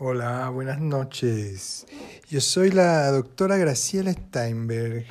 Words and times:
Hola, 0.00 0.50
buenas 0.50 0.80
noches. 0.80 1.86
Yo 2.28 2.40
soy 2.40 2.72
la 2.72 3.12
doctora 3.12 3.56
Graciela 3.58 4.12
Steinberg. 4.12 5.06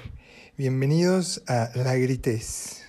Bienvenidos 0.58 1.42
a 1.48 1.72
La 1.74 1.96
Grites. 1.96 2.82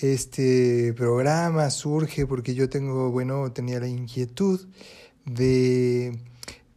Este 0.00 0.92
programa 0.94 1.70
surge 1.70 2.26
porque 2.26 2.56
yo 2.56 2.68
tengo, 2.68 3.12
bueno, 3.12 3.52
tenía 3.52 3.78
la 3.78 3.86
inquietud 3.86 4.66
de 5.24 6.18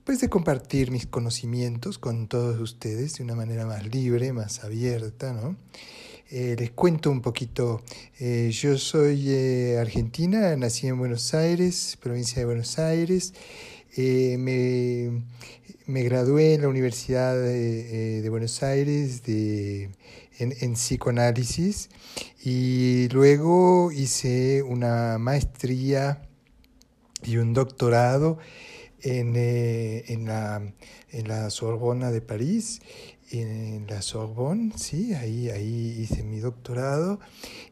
pues 0.04 0.21
de 0.21 0.29
compartir 0.29 0.91
mis 0.91 1.07
conocimientos 1.07 1.97
con 1.97 2.27
todos 2.27 2.59
ustedes 2.59 3.15
de 3.15 3.23
una 3.23 3.33
manera 3.33 3.65
más 3.65 3.88
libre, 3.88 4.33
más 4.33 4.63
abierta, 4.63 5.33
¿no? 5.33 5.57
Eh, 6.29 6.55
les 6.59 6.71
cuento 6.71 7.09
un 7.09 7.21
poquito. 7.21 7.81
Eh, 8.19 8.51
yo 8.54 8.77
soy 8.77 9.29
eh, 9.29 9.77
argentina, 9.79 10.55
nací 10.57 10.85
en 10.88 10.99
Buenos 10.99 11.33
Aires, 11.33 11.97
provincia 11.99 12.39
de 12.39 12.45
Buenos 12.45 12.77
Aires. 12.77 13.33
Eh, 14.00 14.38
me, 14.38 15.24
me, 15.87 16.04
gradué 16.04 16.54
en 16.54 16.61
la 16.61 16.68
Universidad 16.68 17.33
de, 17.33 18.20
eh, 18.20 18.29
Buenos 18.29 18.61
Aires 18.61 19.23
de, 19.23 19.89
en, 20.37 20.73
psicoanálisis 20.73 21.89
y 22.43 23.10
luego 23.10 23.92
hice 23.92 24.61
una 24.61 25.18
maestría 25.18 26.21
y 27.23 27.37
un 27.37 27.56
doctorado 27.56 28.37
en, 29.01 29.33
eh, 29.36 30.04
en, 30.09 30.25
la, 30.25 30.61
en 31.09 31.28
la 31.28 31.50
Sorbona 31.50 32.11
de 32.11 32.22
París 32.22 32.81
en 33.31 33.88
la 33.88 34.03
Sorbonne, 34.03 34.73
sí, 34.78 35.16
ahí, 35.16 35.50
ahí 35.50 35.98
hice 36.00 36.23
mi 36.23 36.39
doctorado. 36.39 37.20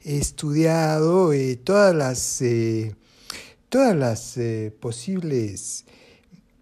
He 0.03 0.17
estudiado 0.17 1.31
todas 1.63 1.95
las, 1.95 2.43
todas 3.69 3.95
las 3.95 4.39
posibles 4.81 5.85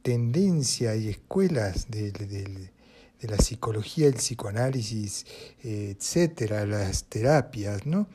tendencia 0.04 0.96
y 0.96 1.10
escuelas 1.10 1.90
de, 1.90 2.12
la 3.22 3.38
psicología, 3.38 4.08
el 4.08 4.16
psicoanálisis, 4.16 5.26
etcétera, 5.64 6.66
las 6.66 7.06
terapias, 7.06 7.86
¿no? 7.86 8.08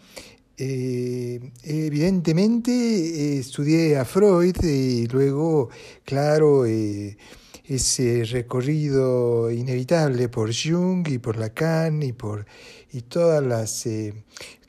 Eh, 0.60 1.52
evidentemente 1.62 2.72
eh, 2.72 3.38
estudié 3.38 3.96
a 3.96 4.04
Freud 4.04 4.56
y 4.64 5.06
luego, 5.06 5.70
claro, 6.04 6.66
eh, 6.66 7.16
ese 7.64 8.24
recorrido 8.24 9.52
inevitable 9.52 10.28
por 10.28 10.50
Jung 10.52 11.06
y 11.06 11.18
por 11.18 11.36
Lacan 11.36 12.02
y 12.02 12.12
por 12.12 12.44
y 12.92 13.02
todas 13.02 13.41
las, 13.41 13.86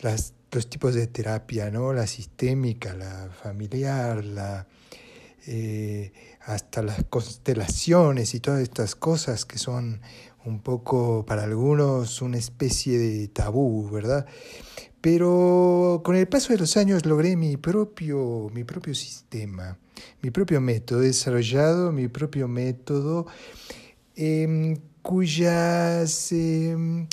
las 0.01 0.33
los 0.51 0.69
tipos 0.69 0.94
de 0.94 1.07
terapia, 1.07 1.72
¿no? 1.72 1.91
La 1.91 2.05
sistémica, 2.05 2.94
la 2.94 3.29
familiar, 3.41 4.23
la 4.23 4.67
hasta 6.50 6.81
las 6.81 7.03
constelaciones 7.09 8.33
y 8.33 8.39
todas 8.39 8.61
estas 8.61 8.95
cosas 8.95 9.45
que 9.45 9.59
son 9.59 10.02
un 10.45 10.61
poco 10.61 11.23
para 11.28 11.44
algunos 11.44 12.23
una 12.23 12.38
especie 12.38 12.97
de 12.97 13.28
tabú, 13.28 13.88
¿verdad? 13.91 14.25
Pero 15.00 16.02
con 16.03 16.16
el 16.16 16.28
paso 16.28 16.52
de 16.52 16.59
los 16.59 16.75
años 16.75 17.06
logré 17.06 17.36
mi 17.36 17.56
propio, 17.56 18.50
mi 18.52 18.64
propio 18.64 18.95
sistema, 18.95 19.78
mi 20.23 20.31
propio 20.31 20.59
método, 20.59 21.03
he 21.03 21.08
desarrollado 21.08 21.91
mi 21.91 22.08
propio 22.08 22.47
método, 22.47 23.28
em, 24.16 24.75
cuyas 25.03 26.31
em, 26.31 27.06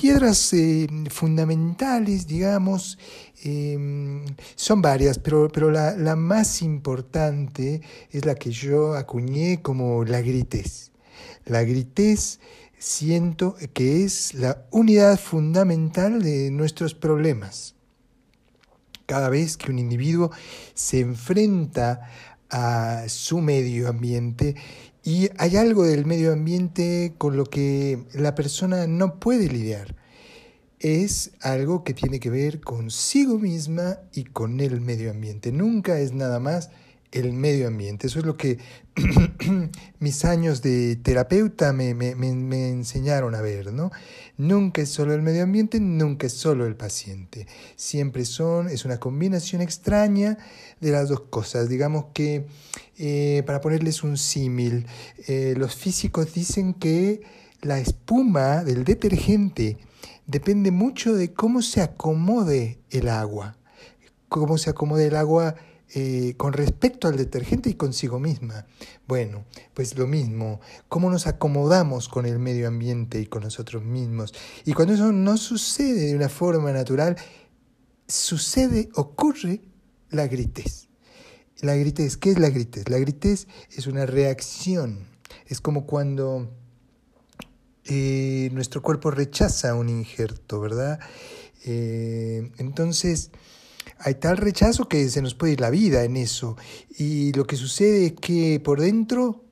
piedras 0.00 0.52
eh, 0.52 0.86
fundamentales, 1.10 2.28
digamos, 2.28 2.98
em, 3.42 4.24
son 4.54 4.80
varias, 4.80 5.18
pero, 5.18 5.48
pero 5.52 5.72
la, 5.72 5.96
la, 5.96 6.14
más 6.14 6.62
importante 6.62 7.82
es 8.12 8.24
la 8.24 8.36
que 8.36 8.52
yo 8.52 8.94
acuñé 8.94 9.60
como 9.60 10.04
la 10.04 10.20
gritez. 10.20 10.92
La 11.46 11.64
gritez 11.64 12.38
siento 12.78 13.56
que 13.74 14.04
es 14.04 14.34
la 14.34 14.66
unidad 14.70 15.18
fundamental 15.18 16.22
de 16.22 16.52
nuestros 16.52 16.94
problemas. 16.94 17.74
Cada 19.06 19.28
vez 19.30 19.56
que 19.56 19.72
un 19.72 19.80
individuo 19.80 20.30
se 20.74 21.00
enfrenta 21.00 22.08
a 22.50 23.04
su 23.08 23.40
medio 23.40 23.88
ambiente 23.88 24.54
y 25.04 25.30
hay 25.38 25.56
algo 25.56 25.84
del 25.84 26.04
medio 26.06 26.32
ambiente 26.32 27.14
con 27.18 27.36
lo 27.36 27.44
que 27.44 28.04
la 28.12 28.34
persona 28.34 28.86
no 28.86 29.18
puede 29.18 29.48
lidiar. 29.48 29.96
Es 30.80 31.32
algo 31.40 31.82
que 31.82 31.94
tiene 31.94 32.20
que 32.20 32.30
ver 32.30 32.60
consigo 32.60 33.38
misma 33.38 33.98
y 34.12 34.24
con 34.24 34.60
el 34.60 34.80
medio 34.80 35.10
ambiente. 35.10 35.50
Nunca 35.50 35.98
es 35.98 36.12
nada 36.12 36.40
más 36.40 36.70
el 37.12 37.32
medio 37.32 37.68
ambiente. 37.68 38.06
Eso 38.06 38.18
es 38.18 38.26
lo 38.26 38.36
que 38.36 38.58
mis 39.98 40.24
años 40.24 40.62
de 40.62 40.96
terapeuta 40.96 41.72
me, 41.72 41.94
me, 41.94 42.68
enseñaron 42.68 43.34
a 43.34 43.40
ver, 43.40 43.72
¿no? 43.72 43.90
Nunca 44.36 44.82
es 44.82 44.90
solo 44.90 45.14
el 45.14 45.22
medio 45.22 45.42
ambiente, 45.42 45.80
nunca 45.80 46.26
es 46.26 46.34
solo 46.34 46.66
el 46.66 46.76
paciente. 46.76 47.46
Siempre 47.76 48.24
son, 48.24 48.68
es 48.68 48.84
una 48.84 48.98
combinación 48.98 49.62
extraña 49.62 50.38
de 50.80 50.90
las 50.90 51.08
dos 51.08 51.20
cosas. 51.22 51.68
Digamos 51.68 52.06
que, 52.12 52.46
eh, 52.98 53.42
para 53.46 53.60
ponerles 53.60 54.02
un 54.02 54.16
símil, 54.16 54.86
eh, 55.26 55.54
los 55.56 55.74
físicos 55.74 56.34
dicen 56.34 56.74
que 56.74 57.22
la 57.62 57.78
espuma 57.78 58.62
del 58.64 58.84
detergente 58.84 59.78
depende 60.26 60.70
mucho 60.70 61.14
de 61.14 61.32
cómo 61.32 61.62
se 61.62 61.80
acomode 61.80 62.78
el 62.90 63.08
agua, 63.08 63.56
cómo 64.28 64.58
se 64.58 64.70
acomode 64.70 65.06
el 65.06 65.16
agua 65.16 65.56
eh, 65.94 66.34
con 66.36 66.52
respecto 66.52 67.08
al 67.08 67.16
detergente 67.16 67.70
y 67.70 67.74
consigo 67.74 68.18
misma. 68.18 68.66
Bueno, 69.06 69.44
pues 69.72 69.96
lo 69.96 70.06
mismo, 70.06 70.60
cómo 70.88 71.10
nos 71.10 71.26
acomodamos 71.26 72.08
con 72.08 72.26
el 72.26 72.38
medio 72.38 72.68
ambiente 72.68 73.20
y 73.20 73.26
con 73.26 73.42
nosotros 73.42 73.82
mismos. 73.82 74.34
Y 74.64 74.74
cuando 74.74 74.94
eso 74.94 75.12
no 75.12 75.36
sucede 75.36 76.06
de 76.06 76.16
una 76.16 76.28
forma 76.28 76.72
natural, 76.72 77.16
sucede, 78.06 78.90
ocurre 78.94 79.62
la 80.10 80.26
gritez. 80.26 80.88
La 81.60 81.74
gritez, 81.74 82.16
¿qué 82.16 82.30
es 82.30 82.38
la 82.38 82.50
gritez? 82.50 82.88
La 82.88 82.98
gritez 82.98 83.48
es 83.70 83.86
una 83.86 84.06
reacción. 84.06 85.08
Es 85.46 85.60
como 85.60 85.86
cuando 85.86 86.50
eh, 87.84 88.50
nuestro 88.52 88.82
cuerpo 88.82 89.10
rechaza 89.10 89.74
un 89.74 89.88
injerto, 89.88 90.60
¿verdad? 90.60 91.00
Eh, 91.64 92.52
entonces, 92.58 93.30
hay 93.98 94.14
tal 94.14 94.36
rechazo 94.36 94.88
que 94.88 95.08
se 95.08 95.22
nos 95.22 95.34
puede 95.34 95.54
ir 95.54 95.60
la 95.60 95.70
vida 95.70 96.04
en 96.04 96.16
eso. 96.16 96.56
Y 96.98 97.32
lo 97.32 97.46
que 97.46 97.56
sucede 97.56 98.06
es 98.06 98.12
que 98.12 98.60
por 98.60 98.80
dentro 98.80 99.44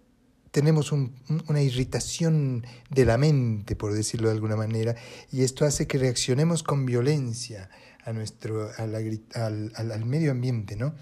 tenemos 0.51 0.91
una 0.93 1.61
irritación 1.61 2.65
de 2.91 3.05
la 3.05 3.19
mente, 3.19 3.77
por 3.77 3.93
decirlo 3.93 4.29
de 4.29 4.35
alguna 4.35 4.56
manera, 4.56 4.95
y 5.31 5.43
esto 5.43 5.67
hace 5.67 5.87
que 5.87 5.99
reaccionemos 5.99 6.62
con 6.62 6.87
violencia 6.87 7.69
a 8.05 8.12
nuestro, 8.12 8.71
al, 8.79 10.05
medio 10.06 10.31
ambiente, 10.31 10.77
¿no? 10.77 10.95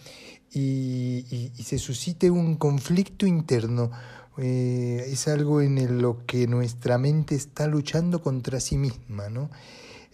Y, 0.53 1.53
se 1.63 1.79
suscite 1.79 2.31
un 2.31 2.57
conflicto 2.57 3.27
interno. 3.27 3.93
Eh, 4.39 5.07
es 5.07 5.29
algo 5.29 5.61
en 5.61 6.03
lo 6.03 6.27
que 6.27 6.49
nuestra 6.49 6.99
mente 6.99 7.37
está 7.37 7.69
luchando 7.69 8.23
contra 8.23 8.59
sí 8.59 8.77
misma, 8.77 9.29
¿no? 9.29 9.51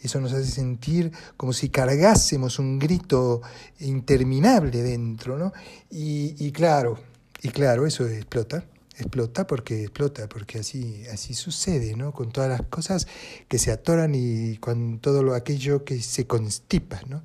Eso 0.03 0.21
nos 0.21 0.33
hace 0.33 0.51
sentir 0.51 1.13
como 1.37 1.53
si 1.53 1.69
cargásemos 1.69 2.59
un 2.59 2.79
grito 2.79 3.43
interminable 3.81 4.83
dentro, 4.83 5.39
¿no? 5.39 5.53
Y, 5.91 6.53
claro, 6.53 6.99
y 7.43 7.49
claro, 7.51 7.87
eso 7.87 8.09
explota, 8.09 8.65
explota 8.97 9.47
porque 9.47 9.83
explota, 9.83 10.29
porque 10.29 10.61
así, 10.61 11.05
así 11.13 11.35
sucede, 11.35 11.97
¿no? 11.97 12.13
Con 12.13 12.33
todas 12.33 12.49
las 12.49 12.63
cosas 12.63 13.07
que 13.49 13.59
se 13.59 13.73
atoran 13.73 14.15
y 14.15 14.57
con 14.57 15.01
todo 15.01 15.23
lo, 15.23 15.35
aquello 15.35 15.85
que 15.85 16.01
se 16.01 16.27
constipa, 16.27 17.01
¿no? 17.07 17.23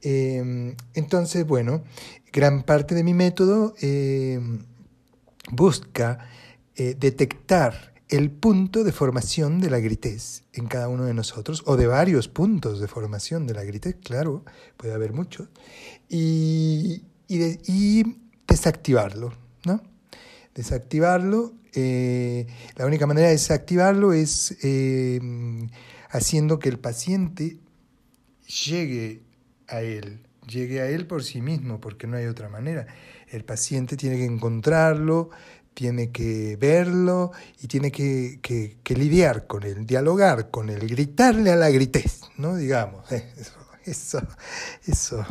Em, 0.00 0.76
entonces, 0.94 1.44
bueno, 1.44 1.82
gran 2.32 2.62
parte 2.62 2.94
de 2.94 3.02
mi 3.02 3.14
método 3.14 3.74
em, 3.80 4.60
busca 5.50 6.28
eh, 6.76 6.94
detectar 6.96 7.97
el 8.08 8.30
punto 8.30 8.84
de 8.84 8.92
formación 8.92 9.60
de 9.60 9.70
la 9.70 9.80
gritez 9.80 10.44
en 10.52 10.66
cada 10.66 10.88
uno 10.88 11.04
de 11.04 11.14
nosotros, 11.14 11.62
o 11.66 11.76
de 11.76 11.86
varios 11.86 12.28
puntos 12.28 12.80
de 12.80 12.88
formación 12.88 13.46
de 13.46 13.54
la 13.54 13.64
gritez, 13.64 13.96
claro, 14.02 14.44
puede 14.76 14.94
haber 14.94 15.12
muchos, 15.12 15.48
y, 16.08 17.02
desactivarlo, 18.46 19.34
¿no? 19.64 19.82
Desactivarlo, 20.54 21.52
eh, 21.74 22.46
la 22.76 22.86
única 22.86 23.06
manera 23.06 23.26
de 23.26 23.34
desactivarlo 23.34 24.14
es 24.14 24.56
eh, 24.62 25.20
haciendo 26.08 26.58
que 26.58 26.70
el 26.70 26.78
paciente 26.78 27.58
llegue 28.64 29.22
a 29.68 29.82
él, 29.82 30.26
llegue 30.48 30.80
a 30.80 30.88
él 30.88 31.06
por 31.06 31.22
sí 31.22 31.42
mismo, 31.42 31.80
porque 31.80 32.06
no 32.06 32.16
hay 32.16 32.24
otra 32.24 32.48
manera. 32.48 32.86
El 33.28 33.44
paciente 33.44 33.98
tiene 33.98 34.16
que 34.16 34.24
encontrarlo, 34.24 35.28
tiene 35.78 36.10
que 36.10 36.56
verlo 36.56 37.30
y 37.62 37.68
tiene 37.68 37.92
que, 37.92 38.40
lidiar 38.88 39.46
con 39.46 39.62
él, 39.62 39.86
dialogar 39.86 40.50
con 40.50 40.70
él, 40.70 40.88
gritarle 40.88 41.52
a 41.52 41.56
la 41.56 41.70
gritez, 41.70 42.22
¿no? 42.36 42.56
Digamos, 42.56 43.04
eso, 43.84 44.20
eso, 44.84 45.24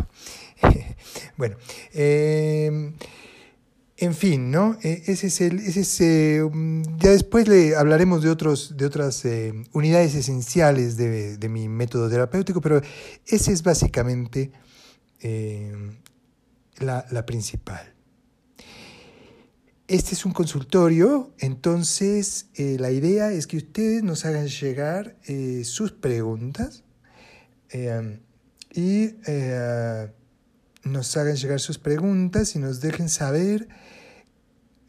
bueno, 1.38 1.58
em, 1.94 2.94
En 3.98 4.14
fin, 4.14 4.50
¿no? 4.50 4.78
E, 4.84 5.04
ese 5.08 5.28
es 5.28 5.42
el, 5.42 5.60
ese 5.60 5.82
es, 5.82 6.00
eh, 6.00 6.42
mm, 6.50 6.98
ya 6.98 7.10
después 7.12 7.50
le 7.50 7.76
hablaremos 7.76 8.22
de, 8.24 8.30
otros, 8.30 8.78
de 8.78 8.86
otras 8.86 9.26
eh, 9.26 9.54
unidades 9.74 10.16
esenciales 10.16 10.96
de, 10.96 11.36
de, 11.38 11.50
mi 11.50 11.68
método 11.68 12.08
terapéutico, 12.10 12.62
pero 12.62 12.82
ese 13.26 13.52
es 13.52 13.64
básicamente 13.64 14.52
eh, 15.22 15.74
la, 16.80 17.06
la, 17.12 17.26
principal. 17.26 17.97
Este 19.88 20.16
es 20.16 20.26
un 20.26 20.34
consultorio, 20.34 21.34
entonces 21.40 22.48
la 22.58 22.92
idea 22.92 23.32
es 23.32 23.48
que 23.48 23.56
ustedes 23.56 24.04
nos 24.04 24.26
hagan 24.26 24.48
llegar 24.48 25.16
sus 25.64 25.94
preguntas 25.94 26.84
y 28.74 29.12
nos 30.84 31.18
hagan 31.18 31.36
llegar 31.36 31.60
sus 31.60 31.78
preguntas 31.78 32.56
y 32.56 32.60
nos 32.60 32.82
dejen 32.82 33.10
saber 33.10 33.68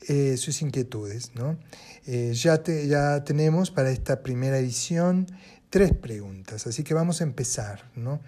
eh, 0.09 0.37
sus 0.37 0.63
inquietudes. 0.63 1.35
¿no? 1.35 1.59
Eh, 2.07 2.33
ya, 2.35 2.63
ya 2.65 3.25
tenemos 3.25 3.71
para 3.71 3.91
esta 3.91 4.23
primera 4.23 4.59
edición 4.59 5.27
tres 5.71 5.93
preguntas, 5.93 6.67
así 6.67 6.83
que 6.83 6.95
vamos 6.95 7.21
a 7.21 7.25
empezar. 7.25 7.91
¿no? 7.95 8.21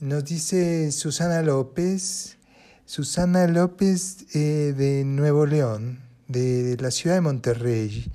Nos 0.00 0.24
dice 0.24 0.90
Susana 0.92 1.42
López, 1.42 2.38
Susana 2.84 3.46
López 3.46 4.26
eh, 4.34 4.74
de 4.76 5.04
Nuevo 5.04 5.46
León, 5.46 6.00
de 6.28 6.76
la 6.80 6.90
ciudad 6.90 7.16
de 7.16 7.20
Monterrey, 7.20 8.10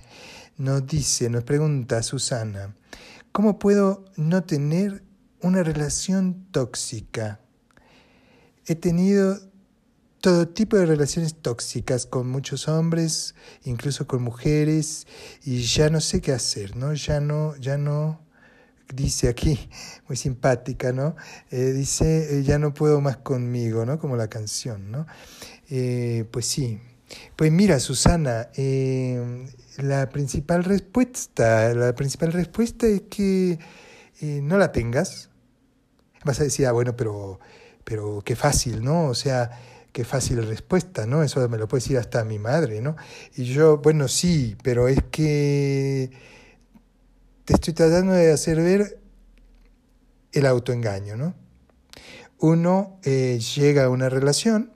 nos 0.57 0.85
dice, 0.85 1.29
nos 1.29 1.43
pregunta 1.43 2.03
Susana, 2.03 2.75
¿cómo 3.31 3.59
puedo 3.59 4.05
no 4.17 4.43
tener 4.43 5.03
una 5.41 5.63
relación 5.63 6.47
tóxica? 6.51 7.39
He 8.65 8.75
tenido 8.75 9.39
todo 10.19 10.49
tipo 10.49 10.75
de 10.75 10.85
relaciones 10.85 11.35
tóxicas 11.35 12.05
con 12.05 12.29
muchos 12.29 12.67
hombres, 12.67 13.35
incluso 13.63 14.05
con 14.05 14.21
mujeres, 14.21 15.07
y 15.43 15.61
ya 15.61 15.89
no 15.89 16.01
sé 16.01 16.21
qué 16.21 16.33
hacer, 16.33 16.75
¿no? 16.75 16.93
Ya 16.93 17.21
no, 17.21 17.55
ya 17.55 17.77
no, 17.77 18.26
dice 18.93 19.29
aquí, 19.29 19.69
muy 20.07 20.17
simpática, 20.17 20.91
¿no? 20.91 21.15
Eh, 21.51 21.71
dice, 21.73 22.39
eh, 22.39 22.43
ya 22.43 22.59
no 22.59 22.73
puedo 22.73 23.01
más 23.01 23.17
conmigo, 23.17 23.85
¿no? 23.85 23.99
Como 23.99 24.15
la 24.15 24.29
canción, 24.29 24.91
¿no? 24.91 25.05
Eh, 25.69 26.25
pues 26.31 26.45
sí. 26.45 26.79
Pues 27.35 27.51
mira, 27.51 27.79
Susana, 27.79 28.49
la 29.77 30.09
principal 30.09 30.65
respuesta, 30.65 31.73
la 31.73 31.95
principal 31.95 32.33
respuesta 32.33 32.85
es 32.85 33.03
que 33.09 33.57
no 34.21 34.57
la 34.57 34.73
tengas. 34.73 35.29
Vas 36.25 36.41
a 36.41 36.43
decir, 36.43 36.65
ah, 36.65 36.73
bueno, 36.73 36.97
pero, 36.97 37.39
pero 37.85 38.21
qué 38.25 38.35
fácil, 38.35 38.83
¿no? 38.83 39.05
O 39.05 39.15
sea, 39.15 39.51
qué 39.93 40.03
fácil 40.03 40.45
respuesta, 40.45 41.05
¿no? 41.05 41.23
Eso 41.23 41.47
me 41.47 41.57
lo 41.57 41.69
puede 41.69 41.81
decir 41.81 41.97
hasta 41.97 42.25
mi 42.25 42.39
madre, 42.39 42.81
¿no? 42.81 42.97
Y 43.37 43.45
yo, 43.45 43.77
bueno, 43.77 44.09
sí, 44.09 44.57
pero 44.61 44.89
es 44.89 45.01
que 45.09 46.11
te 47.47 47.53
estoy 47.53 47.73
tratando 47.73 48.11
de 48.11 48.33
hacer 48.33 48.61
ver 48.61 48.99
el 50.33 50.45
autoengaño, 50.45 51.15
¿no? 51.15 51.33
Uno 52.39 52.99
eh, 53.03 53.39
llega 53.55 53.85
a 53.85 53.89
una 53.89 54.09
relación 54.09 54.73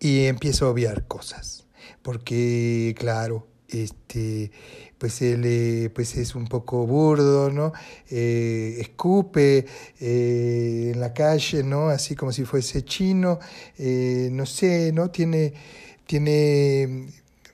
y 0.00 0.24
empieza 0.24 0.64
a 0.64 0.70
obviar 0.70 1.06
cosas, 1.06 1.68
porque, 2.02 2.96
claro, 2.98 3.46
este, 3.68 4.50
pues 4.98 5.22
él 5.22 5.42
eh, 5.44 5.88
pues 5.94 6.16
es 6.16 6.34
un 6.34 6.48
poco 6.48 6.84
burdo, 6.84 7.48
¿no? 7.52 7.72
Eh, 8.10 8.78
escupe 8.80 9.66
eh, 10.00 10.90
en 10.92 10.98
la 10.98 11.14
calle, 11.14 11.62
¿no? 11.62 11.90
Así 11.90 12.16
como 12.16 12.32
si 12.32 12.44
fuese 12.44 12.84
chino, 12.84 13.38
no 13.78 14.46
sé, 14.46 14.90
¿no? 14.92 15.12
Tiene, 15.12 15.54
tiene 16.06 17.06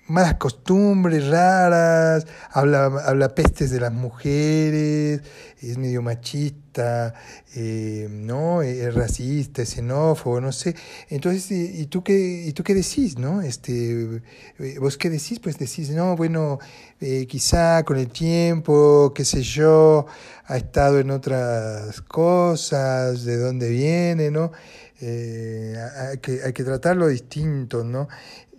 malas 0.07 0.35
costumbres 0.35 1.27
raras, 1.29 2.27
habla, 2.51 2.87
habla 2.87 3.35
pestes 3.35 3.71
de 3.71 3.81
las 3.81 3.93
mujeres, 3.93 5.23
es 5.61 5.79
medio 5.79 6.03
machista, 6.03 7.15
eh, 7.55 8.09
¿no? 8.11 8.63
Es 8.63 8.95
racista, 8.95 9.63
es 9.63 9.71
xenófobo, 9.71 10.41
no 10.41 10.53
sé. 10.53 10.75
Entonces, 11.09 11.51
¿y, 11.51 11.87
tú 11.87 12.03
qué, 12.03 12.45
y 12.47 12.53
tú 12.53 12.63
qué 12.63 12.75
decís, 12.75 13.19
no? 13.19 13.41
Este, 13.41 14.21
eh, 14.59 14.79
¿Vos 14.79 14.99
qué 14.99 15.09
decís? 15.09 15.41
Pues 15.41 15.59
decís, 15.59 15.91
no, 15.91 16.17
bueno, 16.17 16.59
eh, 17.01 17.27
quizá 17.27 17.83
con 17.85 17.97
el 17.97 18.09
tiempo, 18.09 19.13
qué 19.15 19.25
sé 19.25 19.43
yo, 19.43 20.07
ha 20.47 20.57
estado 20.59 20.99
en 21.01 21.11
otras 21.11 22.03
cosas, 22.03 23.25
de 23.25 23.39
dónde 23.39 23.71
viene, 23.71 24.31
¿no? 24.31 24.53
hay, 25.01 26.19
que, 26.19 26.41
hay 26.43 26.53
que 26.55 26.65
tratarlo 26.65 27.09
distinto, 27.09 27.85
¿no? 27.85 28.09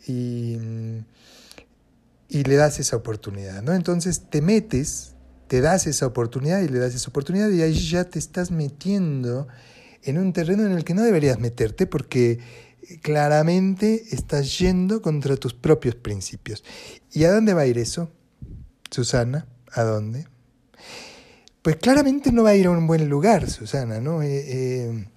Y 0.08 0.58
y 2.28 2.44
le 2.44 2.56
das 2.56 2.80
esa 2.80 2.96
oportunidad, 2.96 3.62
¿no? 3.62 3.74
Entonces 3.74 4.24
te 4.30 4.42
metes, 4.42 5.16
te 5.48 5.62
das 5.62 5.88
esa 5.88 6.08
oportunidad 6.08 6.62
y 6.62 6.68
le 6.68 6.80
das 6.80 6.96
esa 6.96 7.10
oportunidad 7.10 7.50
y 7.50 7.62
ahí 7.62 7.74
ya 7.74 8.06
te 8.06 8.20
estás 8.20 8.52
metiendo 8.52 9.48
en 10.04 10.18
un 10.18 10.34
terreno 10.34 10.66
en 10.66 10.72
el 10.72 10.84
que 10.84 10.94
no 10.94 11.04
deberías 11.04 11.40
meterte 11.40 11.88
porque 11.88 12.40
claramente 13.02 14.04
estás 14.12 14.60
yendo 14.60 15.02
contra 15.02 15.38
tus 15.38 15.54
propios 15.54 15.96
principios. 15.96 16.64
¿Y 17.12 17.24
a 17.24 17.32
dónde 17.32 17.54
va 17.54 17.62
a 17.62 17.66
ir 17.68 17.78
eso, 17.78 18.12
Susana? 18.92 19.48
¿A 19.72 19.84
dónde? 19.84 20.28
Pues 21.62 21.78
claramente 21.78 22.32
no 22.32 22.44
va 22.44 22.52
a 22.52 22.56
ir 22.56 22.68
a 22.68 22.72
un 22.72 22.86
buen 22.86 23.10
lugar, 23.10 23.50
Susana, 23.50 24.00
¿no? 24.00 24.22
Eh, 24.22 24.44
eh, 24.48 25.08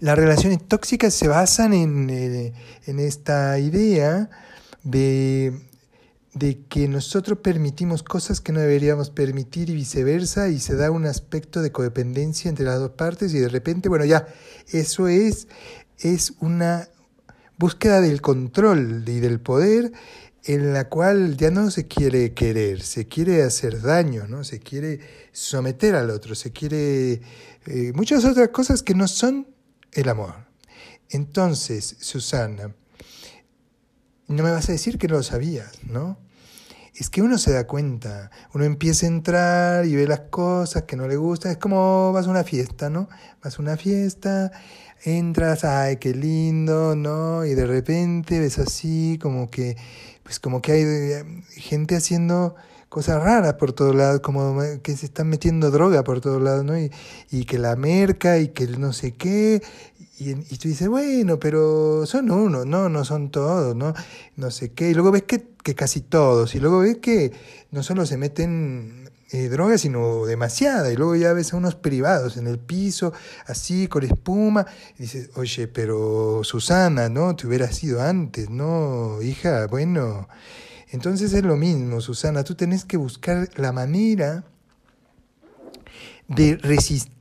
las 0.00 0.16
relaciones 0.16 0.66
tóxicas 0.66 1.12
se 1.12 1.28
basan 1.28 1.74
en, 1.74 2.08
eh, 2.08 2.52
en 2.86 2.98
esta 2.98 3.58
idea 3.58 4.30
de 4.84 5.67
de 6.34 6.60
que 6.68 6.88
nosotros 6.88 7.38
permitimos 7.38 8.02
cosas 8.02 8.40
que 8.40 8.52
no 8.52 8.60
deberíamos 8.60 9.10
permitir 9.10 9.70
y 9.70 9.74
viceversa, 9.74 10.48
y 10.48 10.60
se 10.60 10.76
da 10.76 10.90
un 10.90 11.06
aspecto 11.06 11.62
de 11.62 11.72
codependencia 11.72 12.48
entre 12.48 12.66
las 12.66 12.78
dos 12.78 12.90
partes 12.90 13.32
y 13.34 13.38
de 13.38 13.48
repente, 13.48 13.88
bueno, 13.88 14.04
ya, 14.04 14.26
eso 14.68 15.08
es, 15.08 15.48
es 15.98 16.34
una 16.40 16.88
búsqueda 17.56 18.00
del 18.00 18.20
control 18.20 19.04
y 19.06 19.20
del 19.20 19.40
poder 19.40 19.92
en 20.44 20.72
la 20.72 20.88
cual 20.88 21.36
ya 21.36 21.50
no 21.50 21.70
se 21.70 21.86
quiere 21.86 22.32
querer, 22.32 22.82
se 22.82 23.06
quiere 23.06 23.42
hacer 23.42 23.82
daño, 23.82 24.26
¿no? 24.26 24.44
se 24.44 24.60
quiere 24.60 25.00
someter 25.32 25.94
al 25.94 26.10
otro, 26.10 26.34
se 26.34 26.52
quiere 26.52 27.20
eh, 27.66 27.92
muchas 27.94 28.24
otras 28.24 28.48
cosas 28.48 28.82
que 28.82 28.94
no 28.94 29.08
son 29.08 29.48
el 29.92 30.08
amor. 30.08 30.34
Entonces, 31.10 31.96
Susana, 32.00 32.74
no 34.28 34.42
me 34.42 34.50
vas 34.50 34.68
a 34.68 34.72
decir 34.72 34.98
que 34.98 35.08
no 35.08 35.16
lo 35.16 35.22
sabías, 35.22 35.72
¿no? 35.84 36.18
Es 36.94 37.10
que 37.10 37.22
uno 37.22 37.38
se 37.38 37.52
da 37.52 37.66
cuenta, 37.66 38.30
uno 38.54 38.64
empieza 38.64 39.06
a 39.06 39.08
entrar 39.08 39.86
y 39.86 39.94
ve 39.94 40.06
las 40.06 40.20
cosas 40.20 40.82
que 40.82 40.96
no 40.96 41.06
le 41.06 41.16
gustan, 41.16 41.52
es 41.52 41.58
como 41.58 42.12
vas 42.12 42.26
a 42.26 42.30
una 42.30 42.44
fiesta, 42.44 42.90
¿no? 42.90 43.08
Vas 43.42 43.58
a 43.58 43.62
una 43.62 43.76
fiesta, 43.76 44.52
entras, 45.04 45.64
ay, 45.64 45.96
qué 45.96 46.12
lindo, 46.12 46.96
¿no? 46.96 47.44
Y 47.44 47.54
de 47.54 47.66
repente 47.66 48.40
ves 48.40 48.58
así 48.58 49.18
como 49.22 49.48
que, 49.48 49.76
pues 50.24 50.40
como 50.40 50.60
que 50.60 50.72
hay 50.72 50.82
eh, 50.82 51.24
gente 51.56 51.96
haciendo 51.96 52.56
cosas 52.88 53.22
raras 53.22 53.54
por 53.54 53.72
todos 53.72 53.94
lados, 53.94 54.20
como 54.20 54.60
que 54.82 54.96
se 54.96 55.06
están 55.06 55.28
metiendo 55.28 55.70
droga 55.70 56.04
por 56.04 56.20
todos 56.20 56.42
lados, 56.42 56.64
¿no? 56.64 56.78
Y, 56.78 56.90
y 57.30 57.44
que 57.44 57.58
la 57.58 57.76
merca 57.76 58.38
y 58.38 58.48
que 58.48 58.66
no 58.66 58.92
sé 58.92 59.14
qué, 59.14 59.62
y, 60.18 60.30
y, 60.30 60.58
tú 60.58 60.68
dices, 60.68 60.88
bueno, 60.88 61.38
pero 61.38 62.04
son 62.04 62.30
uno, 62.30 62.64
no, 62.64 62.88
no 62.88 63.04
son 63.04 63.30
todos, 63.30 63.76
¿no? 63.76 63.94
No 64.36 64.50
sé 64.50 64.72
qué. 64.72 64.90
Y 64.90 64.94
luego 64.94 65.12
ves 65.12 65.22
que, 65.22 65.46
que 65.62 65.74
casi 65.76 66.00
todos. 66.00 66.54
Y 66.56 66.60
luego 66.60 66.80
ves 66.80 66.98
que 66.98 67.32
no 67.70 67.84
solo 67.84 68.04
se 68.04 68.16
meten 68.16 69.10
eh, 69.30 69.48
drogas, 69.48 69.82
sino 69.82 70.26
demasiada. 70.26 70.92
Y 70.92 70.96
luego 70.96 71.14
ya 71.14 71.32
ves 71.32 71.52
a 71.52 71.56
unos 71.56 71.76
privados 71.76 72.36
en 72.36 72.48
el 72.48 72.58
piso, 72.58 73.12
así, 73.46 73.86
con 73.86 74.02
espuma. 74.02 74.66
Y 74.98 75.02
dices, 75.02 75.30
oye, 75.36 75.68
pero 75.68 76.42
Susana, 76.42 77.08
¿no? 77.08 77.36
Te 77.36 77.46
hubiera 77.46 77.70
sido 77.70 78.02
antes, 78.02 78.50
¿no? 78.50 79.22
Hija, 79.22 79.68
bueno. 79.68 80.28
Entonces 80.90 81.32
es 81.32 81.44
lo 81.44 81.56
mismo, 81.56 82.00
Susana. 82.00 82.42
Tú 82.42 82.56
tenés 82.56 82.84
que 82.84 82.96
buscar 82.96 83.48
la 83.56 83.72
manera 83.72 84.44
de 86.26 86.56
resistir 86.56 87.17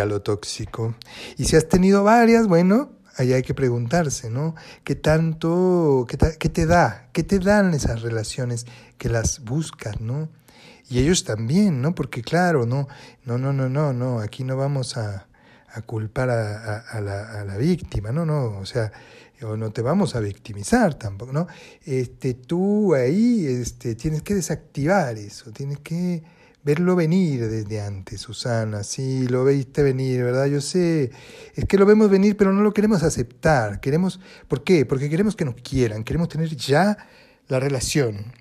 a 0.00 0.04
lo 0.06 0.22
tóxico. 0.22 0.94
Y 1.36 1.44
si 1.44 1.56
has 1.56 1.68
tenido 1.68 2.04
varias, 2.04 2.46
bueno, 2.46 2.92
ahí 3.16 3.32
hay 3.32 3.42
que 3.42 3.54
preguntarse, 3.54 4.30
¿no? 4.30 4.54
¿Qué 4.84 4.94
tanto, 4.94 6.06
qué, 6.08 6.18
qué 6.38 6.48
te 6.48 6.66
da? 6.66 7.08
¿Qué 7.12 7.22
te 7.24 7.38
dan 7.38 7.74
esas 7.74 8.02
relaciones 8.02 8.66
que 8.96 9.08
las 9.08 9.40
buscas, 9.44 10.00
¿no? 10.00 10.28
Y 10.88 10.98
ellos 11.00 11.24
también, 11.24 11.82
¿no? 11.82 11.94
Porque 11.94 12.22
claro, 12.22 12.66
no, 12.66 12.88
no, 13.24 13.38
no, 13.38 13.52
no, 13.52 13.68
no, 13.68 13.92
no, 13.92 14.20
aquí 14.20 14.44
no 14.44 14.56
vamos 14.56 14.96
a, 14.96 15.26
a 15.68 15.82
culpar 15.82 16.30
a, 16.30 16.78
a, 16.78 17.00
la, 17.00 17.40
a, 17.40 17.44
la, 17.44 17.56
víctima, 17.56 18.12
no, 18.12 18.24
no, 18.24 18.58
o 18.58 18.66
sea, 18.66 18.92
o 19.42 19.56
no 19.56 19.70
te 19.70 19.82
vamos 19.82 20.14
a 20.16 20.20
victimizar 20.20 20.94
tampoco, 20.94 21.32
¿no? 21.32 21.46
Este, 21.84 22.34
tú 22.34 22.94
ahí 22.94 23.46
este, 23.46 23.94
tienes 23.94 24.22
que 24.22 24.34
desactivar 24.34 25.16
eso, 25.16 25.50
tienes 25.52 25.78
que 25.78 26.22
verlo 26.62 26.96
venir 26.96 27.48
desde 27.48 27.80
antes, 27.80 28.20
Susana. 28.20 28.84
Sí, 28.84 29.26
lo 29.28 29.44
veiste 29.44 29.82
venir, 29.82 30.22
¿verdad? 30.22 30.46
Yo 30.46 30.60
sé. 30.60 31.10
Es 31.54 31.64
que 31.64 31.78
lo 31.78 31.86
vemos 31.86 32.10
venir, 32.10 32.36
pero 32.36 32.52
no 32.52 32.62
lo 32.62 32.72
queremos 32.72 33.02
aceptar. 33.02 33.80
Queremos, 33.80 34.20
¿por 34.48 34.64
qué? 34.64 34.86
Porque 34.86 35.08
queremos 35.10 35.36
que 35.36 35.44
nos 35.44 35.56
quieran, 35.56 36.04
queremos 36.04 36.28
tener 36.28 36.54
ya 36.56 36.96
la 37.48 37.60
relación. 37.60 38.32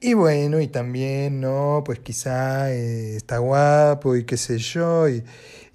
Y 0.00 0.14
bueno, 0.14 0.60
y 0.60 0.66
también, 0.66 1.40
¿no? 1.40 1.82
Pues 1.84 2.00
quizá 2.00 2.72
eh, 2.72 3.14
está 3.16 3.38
guapo 3.38 4.16
y 4.16 4.24
qué 4.24 4.36
sé 4.36 4.58
yo, 4.58 5.08
y, 5.08 5.22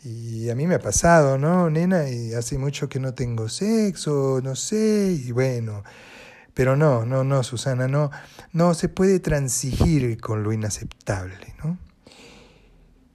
y, 0.03 0.49
a 0.49 0.55
mí 0.55 0.67
me 0.67 0.75
ha 0.75 0.79
pasado, 0.79 1.37
¿no, 1.37 1.69
nena? 1.69 2.09
Y 2.09 2.33
hace 2.33 2.57
mucho 2.57 2.89
que 2.89 2.99
no 2.99 3.13
tengo 3.13 3.47
sexo, 3.47 4.41
no 4.43 4.55
sé, 4.57 5.17
y 5.25 5.31
bueno, 5.31 5.81
pero 6.57 6.75
no, 6.75 7.05
no, 7.05 7.23
no, 7.23 7.43
Susana, 7.43 7.87
no, 7.87 8.09
no 8.51 8.73
se 8.73 8.89
puede 8.89 9.19
transigir 9.19 10.19
con 10.19 10.41
lo 10.41 10.51
inaceptable, 10.51 11.53
¿no? 11.63 11.77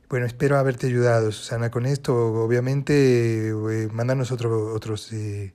Bueno, 0.09 0.27
espero 0.27 0.59
haberte 0.59 0.87
ayudado, 0.87 1.33
Susana, 1.33 1.69
con 1.69 1.85
esto. 1.85 2.15
Obviamente, 2.15 3.49
eh, 3.49 3.89
mandanos 3.91 4.31
otros, 4.31 5.13
eh, 5.13 5.55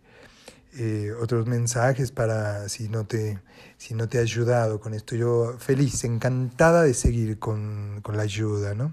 eh, 0.74 1.14
otros 1.18 1.48
mensajes 1.48 2.12
para 2.12 2.68
si 2.68 2.90
no, 2.90 3.06
te, 3.06 3.40
si 3.78 3.94
no 3.94 4.10
te 4.10 4.18
ha 4.18 4.22
ayudado 4.22 4.82
con 4.82 4.94
esto. 4.94 5.16
Yo 5.16 5.56
feliz, 5.58 6.04
encantada 6.04 6.84
de 6.84 6.94
seguir 6.94 7.40
con, 7.40 8.02
con 8.02 8.18
la 8.18 8.24
ayuda, 8.24 8.76
¿no? 8.76 8.92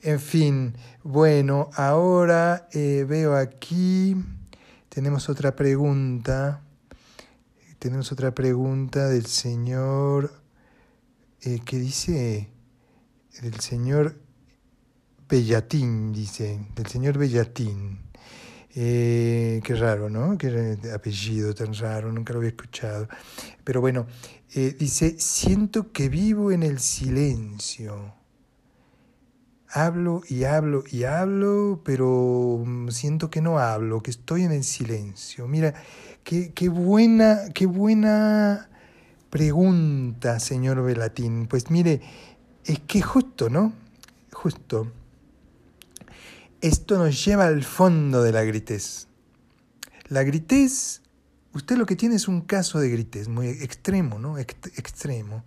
En 0.00 0.18
fin, 0.18 0.78
bueno, 1.02 1.68
ahora 1.74 2.68
veo 2.72 3.36
aquí, 3.36 4.16
tenemos 4.88 5.28
otra 5.28 5.54
pregunta. 5.54 6.62
Tenemos 7.82 8.12
otra 8.12 8.32
pregunta 8.32 9.08
del 9.08 9.26
señor, 9.26 10.32
eh, 11.40 11.58
¿qué 11.64 11.80
dice? 11.80 12.48
Del 13.42 13.58
señor 13.58 14.20
Bellatín, 15.28 16.12
dice, 16.12 16.64
del 16.76 16.86
señor 16.86 17.18
Bellatín. 17.18 17.98
Eh, 18.72 19.60
qué 19.64 19.74
raro, 19.74 20.08
¿no? 20.08 20.38
Qué 20.38 20.78
apellido 20.94 21.56
tan 21.56 21.74
raro, 21.74 22.12
nunca 22.12 22.32
lo 22.32 22.38
había 22.38 22.50
escuchado. 22.50 23.08
Pero 23.64 23.80
bueno, 23.80 24.06
eh, 24.54 24.76
dice, 24.78 25.18
siento 25.18 25.90
que 25.90 26.08
vivo 26.08 26.52
en 26.52 26.62
el 26.62 26.78
silencio. 26.78 28.14
Hablo 29.74 30.20
y 30.28 30.44
hablo 30.44 30.84
y 30.88 31.02
hablo, 31.02 31.80
pero 31.82 32.62
mm, 32.64 32.90
siento 32.90 33.28
que 33.28 33.40
no 33.40 33.58
hablo, 33.58 34.04
que 34.04 34.12
estoy 34.12 34.44
en 34.44 34.52
el 34.52 34.62
silencio. 34.62 35.48
Mira, 35.48 35.74
Qué, 36.24 36.68
buena, 36.68 37.50
qué 37.52 37.66
buena 37.66 38.68
pregunta, 39.28 40.38
señor 40.38 40.82
Velatín. 40.82 41.46
Pues 41.48 41.70
mire, 41.70 42.00
es 42.64 42.78
que 42.80 43.02
justo, 43.02 43.50
¿no? 43.50 43.72
Justo. 44.32 44.90
Esto 46.60 46.96
nos 46.96 47.24
lleva 47.24 47.46
al 47.46 47.64
fondo 47.64 48.22
de 48.22 48.32
la 48.32 48.44
gritez. 48.44 49.08
La 50.08 50.22
gritez, 50.22 51.02
usted 51.54 51.76
lo 51.76 51.86
que 51.86 51.96
tiene 51.96 52.14
es 52.14 52.28
un 52.28 52.42
caso 52.42 52.78
de 52.78 52.88
gritez 52.88 53.28
muy 53.28 53.48
extremo, 53.48 54.18
¿no? 54.18 54.38
extremo. 54.38 55.44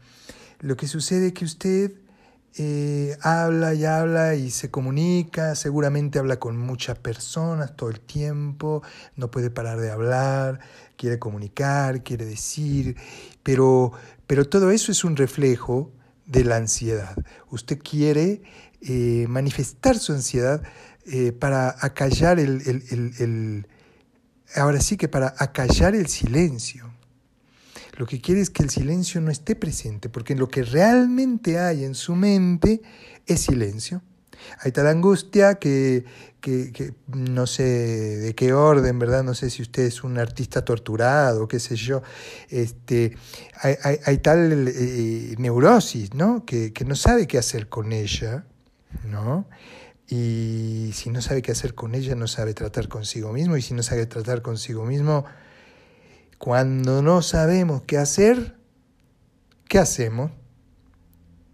Lo 0.59 0.75
que 0.75 0.87
sucede 0.87 1.27
es 1.27 1.33
que 1.33 1.45
usted 1.45 1.93
eh, 2.57 3.17
habla 3.21 3.73
y 3.73 3.83
habla 3.83 4.35
y 4.35 4.49
se 4.49 4.71
comunica, 4.71 5.55
seguramente 5.55 6.19
habla 6.19 6.39
con 6.39 6.57
muchas 6.57 6.97
personas 6.97 7.75
todo 7.75 7.89
el 7.89 7.99
tiempo, 7.99 8.81
no 9.17 9.29
puede 9.29 9.49
parar 9.49 9.79
de 9.79 9.91
hablar, 9.91 10.59
quiere 10.95 11.19
comunicar, 11.19 12.01
quiere 12.03 12.25
decir, 12.25 12.95
pero, 13.43 13.91
pero 14.25 14.47
todo 14.47 14.71
eso 14.71 14.91
es 14.91 15.03
un 15.03 15.17
reflejo 15.17 15.91
de 16.25 16.45
la 16.45 16.55
ansiedad. 16.55 17.15
Usted 17.51 17.77
quiere 17.79 18.41
eh, 18.81 19.25
manifestar 19.27 19.97
su 19.97 20.13
ansiedad 20.13 20.63
eh, 21.07 21.33
para 21.33 21.75
acallar 21.81 22.39
el, 22.39 22.61
el, 22.65 23.67
ahora 24.55 24.79
sí 24.79 24.95
que 24.95 25.07
para 25.07 25.35
acallar 25.37 25.93
el 25.93 26.07
silencio. 26.07 26.94
Lo 27.97 28.05
que 28.05 28.19
quiere 28.19 28.41
es 28.41 28.49
que 28.49 28.63
el 28.63 28.69
silencio 28.69 29.21
no 29.21 29.31
esté 29.31 29.55
presente, 29.55 30.09
porque 30.09 30.35
lo 30.35 30.47
que 30.47 30.63
realmente 30.63 31.59
hay 31.59 31.83
en 31.83 31.95
su 31.95 32.15
mente 32.15 32.81
es 33.25 33.41
silencio. 33.41 34.01
Hay 34.59 34.71
tal 34.71 34.87
angustia 34.87 35.55
que, 35.55 36.05
que, 36.41 36.93
no 37.07 37.47
sé 37.47 37.63
de 37.63 38.35
qué 38.35 38.53
orden, 38.53 38.99
¿verdad? 38.99 39.23
No 39.23 39.33
sé 39.33 39.49
si 39.49 39.61
usted 39.61 39.83
es 39.83 40.03
un 40.03 40.19
artista 40.19 40.63
torturado, 40.63 41.47
qué 41.47 41.59
sé 41.59 41.75
yo. 41.75 42.03
Este, 42.49 43.17
hay, 43.61 43.75
hay, 44.05 44.17
tal 44.19 44.67
eh, 44.67 45.35
neurosis, 45.37 46.13
¿no? 46.13 46.45
Que, 46.45 46.73
que 46.73 46.85
no 46.85 46.95
sabe 46.95 47.27
qué 47.27 47.37
hacer 47.37 47.69
con 47.69 47.91
ella, 47.91 48.45
¿no? 49.09 49.47
Y 50.07 50.91
si 50.93 51.09
no 51.09 51.21
sabe 51.21 51.41
qué 51.41 51.51
hacer 51.51 51.73
con 51.73 51.95
ella, 51.95 52.13
no 52.15 52.27
sabe 52.27 52.53
tratar 52.53 52.87
consigo 52.87 53.33
mismo. 53.33 53.57
Y 53.57 53.61
si 53.61 53.73
no 53.73 53.81
sabe 53.81 54.05
tratar 54.05 54.41
consigo 54.41 54.85
mismo, 54.85 55.25
cuando 56.37 57.01
no 57.01 57.21
sabemos 57.21 57.83
qué 57.83 57.97
hacer, 57.97 58.55
¿qué 59.67 59.79
hacemos? 59.79 60.31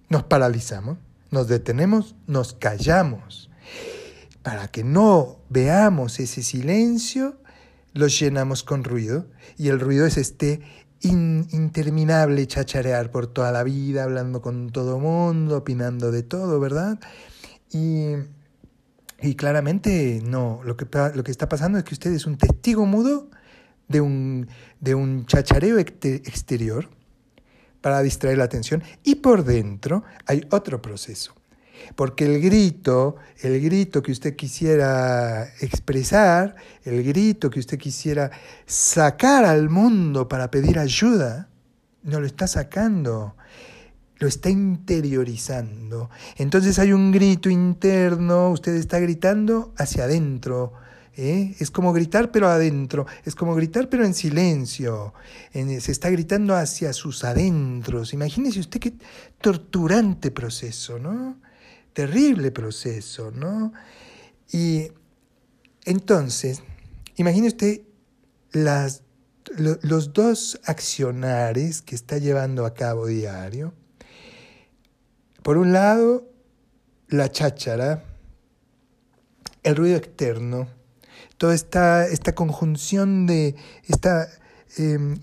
Nos 0.10 0.24
paralizamos, 0.24 0.98
nos 1.30 1.48
detenemos, 1.48 2.16
nos 2.28 2.54
callamos. 2.54 3.50
Para 4.44 4.68
que 4.70 4.84
no 4.84 5.40
veamos 5.50 6.20
ese 6.20 6.42
silencio, 6.42 7.38
lo 7.94 8.08
llenamos 8.08 8.64
con 8.64 8.84
ruido 8.84 9.28
y 9.58 9.68
el 9.68 9.80
ruido 9.80 10.06
es 10.06 10.18
este 10.18 10.62
interminable 11.04 12.46
chacharear 12.46 13.12
por 13.12 13.28
toda 13.28 13.52
la 13.52 13.64
vida, 13.64 14.04
hablando 14.04 14.42
con 14.42 14.72
todo 14.72 15.00
mundo, 15.00 15.58
opinando 15.58 16.12
de 16.12 16.24
todo, 16.24 16.60
¿verdad? 16.60 17.00
Y, 17.72 18.14
y 19.22 19.36
claramente 19.36 20.22
no, 20.24 20.62
lo 20.64 20.78
que, 20.78 20.88
lo 21.16 21.24
que 21.24 21.32
está 21.32 21.50
pasando 21.50 21.78
es 21.78 21.84
que 21.84 21.94
usted 21.94 22.12
es 22.12 22.26
un 22.26 22.38
testigo 22.38 22.86
mudo 22.86 23.30
de 23.92 24.02
un, 24.02 24.48
de 24.80 24.96
un 24.96 25.26
chachareo 25.26 25.78
exterior 25.78 26.90
para 27.82 28.02
distraer 28.02 28.38
la 28.38 28.46
atención 28.46 28.84
y 29.04 29.16
por 29.16 29.44
dentro 29.44 30.04
hay 30.26 30.46
otro 30.52 30.82
proceso. 30.82 31.36
Porque 31.96 32.26
el 32.26 32.42
grito, 32.42 33.16
el 33.42 33.60
grito 33.60 34.04
que 34.04 34.12
usted 34.12 34.36
quisiera 34.36 35.46
expresar, 35.62 36.56
el 36.84 37.04
grito 37.04 37.50
que 37.50 37.60
usted 37.60 37.78
quisiera 37.78 38.32
sacar 38.66 39.46
al 39.46 39.70
mundo 39.70 40.28
para 40.28 40.52
pedir 40.52 40.78
ayuda, 40.78 41.50
no 42.04 42.20
lo 42.20 42.28
está 42.28 42.48
sacando, 42.48 43.36
lo 44.20 44.28
está 44.28 44.50
interiorizando. 44.50 46.12
Entonces 46.38 46.78
hay 46.78 46.94
un 46.94 47.12
grito 47.12 47.50
interno, 47.50 48.52
usted 48.52 48.76
está 48.76 49.00
gritando 49.00 49.74
hacia 49.78 50.04
adentro, 50.04 50.74
¿eh? 51.16 51.56
Es 51.60 51.72
como 51.72 51.94
gritar 51.94 52.32
pero 52.32 52.48
adentro, 52.48 53.06
es 53.26 53.36
como 53.36 53.56
gritar 53.56 53.90
pero 53.90 54.06
en 54.06 54.14
silencio, 54.14 55.14
se 55.54 55.92
está 55.92 56.10
gritando 56.10 56.56
hacia 56.56 56.94
sus 56.94 57.24
adentros. 57.24 58.14
Imagínese 58.14 58.60
usted 58.60 58.80
qué 58.80 58.94
torturante 59.40 60.32
proceso, 60.32 61.00
¿no? 61.00 61.40
Terrible 61.94 62.52
proceso, 62.52 63.32
¿no? 63.32 63.74
Y 64.52 64.92
entonces, 65.86 66.62
imagine 67.16 67.48
usted 67.48 67.82
las, 68.52 69.04
los 69.58 70.14
dos 70.14 70.60
accionares 70.66 71.82
que 71.82 71.96
está 71.96 72.18
llevando 72.18 72.66
a 72.66 72.74
cabo 72.74 73.08
diario. 73.08 73.74
Por 75.44 75.58
un 75.58 75.74
lado, 75.74 76.30
la 77.08 77.32
cháchara, 77.32 78.04
el 79.64 79.76
ruido 79.76 79.98
externo, 79.98 80.68
toda 81.42 81.56
esta, 81.56 82.06
esta 82.06 82.36
conjunción 82.36 83.26
de 83.26 83.56
esta 83.88 84.28
em, 84.78 85.18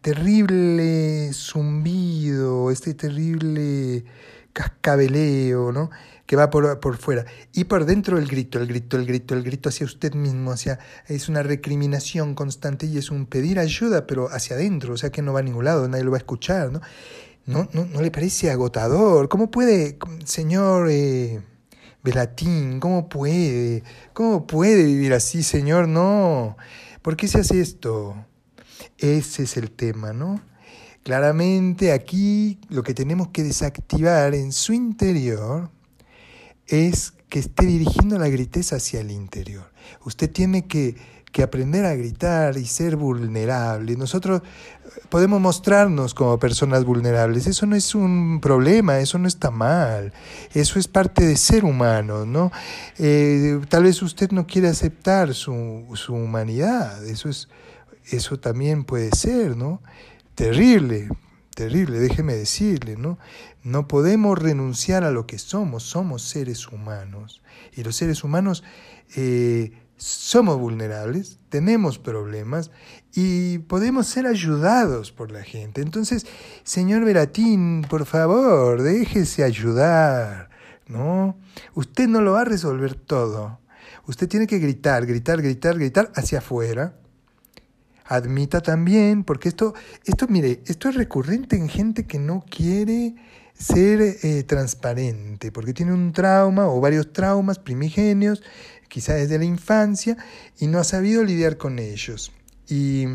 terrible 0.00 1.32
zumbido, 1.32 2.70
este 2.70 2.94
terrible 2.94 4.04
cascabeleo, 4.52 5.72
¿no? 5.72 5.90
que 6.24 6.36
va 6.36 6.50
por, 6.50 6.78
por 6.78 6.98
fuera. 6.98 7.24
Y 7.52 7.64
por 7.64 7.84
dentro 7.84 8.16
el 8.16 8.28
grito, 8.28 8.60
el 8.60 8.68
grito, 8.68 8.96
el 8.96 9.06
grito, 9.06 9.34
el 9.34 9.42
grito 9.42 9.70
hacia 9.70 9.86
usted 9.86 10.14
mismo, 10.14 10.52
hacia, 10.52 10.78
es 11.08 11.28
una 11.28 11.42
recriminación 11.42 12.36
constante 12.36 12.86
y 12.86 12.98
es 12.98 13.10
un 13.10 13.26
pedir 13.26 13.58
ayuda, 13.58 14.06
pero 14.06 14.28
hacia 14.28 14.54
adentro, 14.54 14.94
o 14.94 14.96
sea 14.96 15.10
que 15.10 15.20
no 15.20 15.32
va 15.32 15.40
a 15.40 15.42
ningún 15.42 15.64
lado, 15.64 15.88
nadie 15.88 16.04
lo 16.04 16.12
va 16.12 16.18
a 16.18 16.24
escuchar, 16.24 16.70
¿no? 16.70 16.80
¿No, 17.46 17.68
no, 17.72 17.86
no 17.86 18.02
le 18.02 18.12
parece 18.12 18.52
agotador? 18.52 19.28
¿Cómo 19.28 19.50
puede, 19.50 19.98
señor 20.24 20.86
eh, 20.92 21.40
Velatín, 22.02 22.80
¿cómo 22.80 23.08
puede? 23.08 23.82
¿Cómo 24.12 24.46
puede 24.46 24.84
vivir 24.84 25.12
así, 25.12 25.42
Señor? 25.42 25.88
No. 25.88 26.56
¿Por 27.02 27.16
qué 27.16 27.28
se 27.28 27.40
hace 27.40 27.60
esto? 27.60 28.14
Ese 28.98 29.42
es 29.42 29.56
el 29.56 29.70
tema, 29.70 30.12
¿no? 30.12 30.40
Claramente 31.02 31.92
aquí 31.92 32.58
lo 32.68 32.82
que 32.82 32.94
tenemos 32.94 33.28
que 33.28 33.42
desactivar 33.42 34.34
en 34.34 34.52
su 34.52 34.72
interior 34.72 35.70
es 36.66 37.12
que 37.28 37.38
esté 37.38 37.66
dirigiendo 37.66 38.18
la 38.18 38.28
griteza 38.28 38.76
hacia 38.76 39.00
el 39.00 39.10
interior. 39.10 39.72
Usted 40.04 40.30
tiene 40.30 40.66
que, 40.66 40.96
que 41.32 41.42
aprender 41.42 41.84
a 41.84 41.94
gritar 41.94 42.56
y 42.56 42.66
ser 42.66 42.96
vulnerable. 42.96 43.96
Nosotros 43.96 44.42
podemos 45.08 45.40
mostrarnos 45.40 46.14
como 46.14 46.38
personas 46.38 46.84
vulnerables. 46.84 47.46
Eso 47.46 47.66
no 47.66 47.76
es 47.76 47.94
un 47.94 48.40
problema, 48.40 48.98
eso 48.98 49.18
no 49.18 49.28
está 49.28 49.50
mal. 49.50 50.12
Eso 50.54 50.78
es 50.78 50.88
parte 50.88 51.24
de 51.24 51.36
ser 51.36 51.64
humano, 51.64 52.26
¿no? 52.26 52.50
Eh, 52.98 53.60
tal 53.68 53.84
vez 53.84 54.02
usted 54.02 54.30
no 54.32 54.46
quiere 54.46 54.68
aceptar 54.68 55.34
su, 55.34 55.86
su 55.94 56.14
humanidad. 56.14 57.04
Eso 57.06 57.28
es, 57.28 57.48
eso 58.10 58.38
también 58.38 58.84
puede 58.84 59.10
ser, 59.12 59.56
¿no? 59.56 59.80
Terrible, 60.34 61.08
terrible, 61.54 61.98
déjeme 61.98 62.34
decirle, 62.34 62.96
¿no? 62.96 63.18
No 63.62 63.86
podemos 63.86 64.38
renunciar 64.38 65.04
a 65.04 65.10
lo 65.10 65.26
que 65.26 65.38
somos, 65.38 65.82
somos 65.84 66.22
seres 66.22 66.66
humanos. 66.68 67.42
Y 67.76 67.84
los 67.84 67.94
seres 67.96 68.24
humanos 68.24 68.64
eh, 69.16 69.72
somos 70.00 70.58
vulnerables, 70.58 71.38
tenemos 71.50 71.98
problemas 71.98 72.70
y 73.12 73.58
podemos 73.58 74.06
ser 74.06 74.26
ayudados 74.26 75.12
por 75.12 75.30
la 75.30 75.42
gente. 75.42 75.82
Entonces, 75.82 76.26
señor 76.64 77.04
Veratín, 77.04 77.84
por 77.88 78.06
favor, 78.06 78.80
déjese 78.82 79.44
ayudar, 79.44 80.48
¿no? 80.86 81.36
Usted 81.74 82.08
no 82.08 82.22
lo 82.22 82.32
va 82.32 82.42
a 82.42 82.46
resolver 82.46 82.94
todo. 82.94 83.60
Usted 84.06 84.26
tiene 84.26 84.46
que 84.46 84.58
gritar, 84.58 85.04
gritar, 85.04 85.42
gritar, 85.42 85.76
gritar 85.76 86.10
hacia 86.14 86.38
afuera. 86.38 86.96
Admita 88.06 88.62
también, 88.62 89.22
porque 89.22 89.50
esto, 89.50 89.74
esto, 90.06 90.26
mire, 90.28 90.62
esto 90.64 90.88
es 90.88 90.94
recurrente 90.94 91.56
en 91.56 91.68
gente 91.68 92.06
que 92.06 92.18
no 92.18 92.42
quiere 92.48 93.16
ser 93.52 94.00
eh, 94.00 94.42
transparente, 94.44 95.52
porque 95.52 95.74
tiene 95.74 95.92
un 95.92 96.12
trauma 96.12 96.68
o 96.68 96.80
varios 96.80 97.12
traumas 97.12 97.58
primigenios 97.58 98.42
quizá 98.90 99.14
desde 99.14 99.38
la 99.38 99.46
infancia, 99.46 100.18
y 100.58 100.66
no 100.66 100.78
ha 100.78 100.84
sabido 100.84 101.24
lidiar 101.24 101.56
con 101.56 101.78
ellos. 101.78 102.32
Y, 102.68 103.06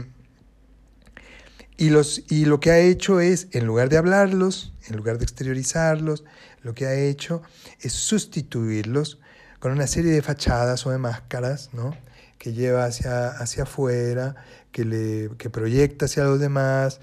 y, 1.78 1.90
los, 1.90 2.24
y 2.30 2.46
lo 2.46 2.60
que 2.60 2.72
ha 2.72 2.80
hecho 2.80 3.20
es, 3.20 3.48
en 3.52 3.68
lugar 3.68 3.90
de 3.90 3.98
hablarlos, 3.98 4.74
en 4.88 4.98
lugar 4.98 5.20
de 5.20 5.26
exteriorizarlos, 5.26 6.24
lo 6.64 6.74
que 6.74 6.88
ha 6.88 6.96
hecho 6.96 7.44
es 7.82 7.94
sustituirlos 7.94 9.20
con 9.60 9.72
una 9.72 9.86
serie 9.86 10.12
de 10.12 10.24
fachadas 10.24 10.88
o 10.88 10.92
de 10.92 10.98
máscaras, 10.98 11.70
¿no? 11.74 11.96
que 12.38 12.54
lleva 12.54 12.86
hacia, 12.86 13.30
hacia 13.30 13.64
afuera, 13.64 14.36
que, 14.72 14.86
le, 14.86 15.30
que 15.38 15.50
proyecta 15.50 16.06
hacia 16.06 16.24
los 16.24 16.40
demás, 16.40 17.00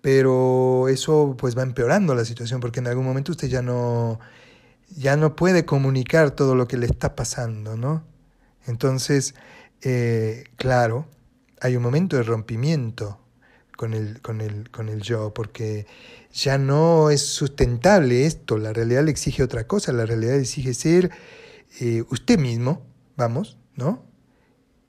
pero 0.00 0.88
eso 0.88 1.36
pues 1.38 1.56
va 1.56 1.62
empeorando 1.62 2.14
la 2.14 2.24
situación 2.24 2.60
porque 2.60 2.80
en 2.80 2.86
algún 2.86 3.04
momento 3.04 3.32
usted 3.32 3.48
ya 3.48 3.62
no, 3.62 4.20
ya 4.96 5.16
no 5.16 5.34
puede 5.36 5.64
comunicar 5.64 6.30
todo 6.32 6.54
lo 6.54 6.68
que 6.68 6.76
le 6.76 6.86
está 6.86 7.16
pasando, 7.16 7.76
¿no? 7.76 8.04
Entonces, 8.66 9.34
eh, 9.82 10.44
claro, 10.56 11.06
hay 11.60 11.76
un 11.76 11.82
momento 11.82 12.16
de 12.16 12.22
rompimiento 12.22 13.20
con 13.76 13.94
el, 13.94 14.20
con, 14.20 14.40
el, 14.40 14.70
con 14.70 14.88
el 14.88 15.02
yo, 15.02 15.34
porque 15.34 15.86
ya 16.32 16.58
no 16.58 17.10
es 17.10 17.22
sustentable 17.26 18.26
esto, 18.26 18.58
la 18.58 18.72
realidad 18.72 19.04
le 19.04 19.10
exige 19.10 19.42
otra 19.42 19.66
cosa, 19.66 19.92
la 19.92 20.06
realidad 20.06 20.36
exige 20.36 20.74
ser 20.74 21.10
eh, 21.80 22.04
usted 22.10 22.38
mismo, 22.38 22.82
vamos, 23.16 23.58
¿no? 23.76 24.04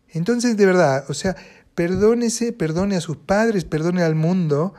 Entonces, 0.10 0.55
de 0.55 0.65
verdad, 0.65 1.05
o 1.10 1.13
sea, 1.13 1.36
perdónese, 1.74 2.53
perdone 2.53 2.96
a 2.96 3.01
sus 3.01 3.17
padres, 3.17 3.65
perdone 3.65 4.01
al 4.01 4.15
mundo 4.15 4.74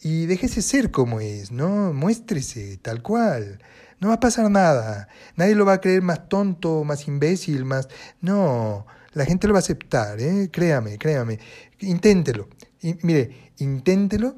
y 0.00 0.26
déjese 0.26 0.62
ser 0.62 0.90
como 0.90 1.20
es, 1.20 1.52
¿no? 1.52 1.92
Muéstrese 1.92 2.78
tal 2.78 3.02
cual. 3.02 3.60
No 4.00 4.08
va 4.08 4.14
a 4.14 4.20
pasar 4.20 4.50
nada. 4.50 5.08
Nadie 5.36 5.54
lo 5.54 5.64
va 5.64 5.74
a 5.74 5.80
creer 5.80 6.02
más 6.02 6.28
tonto, 6.28 6.84
más 6.84 7.08
imbécil, 7.08 7.64
más... 7.64 7.88
No, 8.20 8.86
la 9.12 9.24
gente 9.24 9.48
lo 9.48 9.54
va 9.54 9.58
a 9.58 9.60
aceptar, 9.60 10.20
¿eh? 10.20 10.48
Créame, 10.52 10.98
créame. 10.98 11.38
Inténtelo. 11.80 12.48
Y, 12.80 12.96
mire, 13.02 13.52
inténtelo 13.58 14.36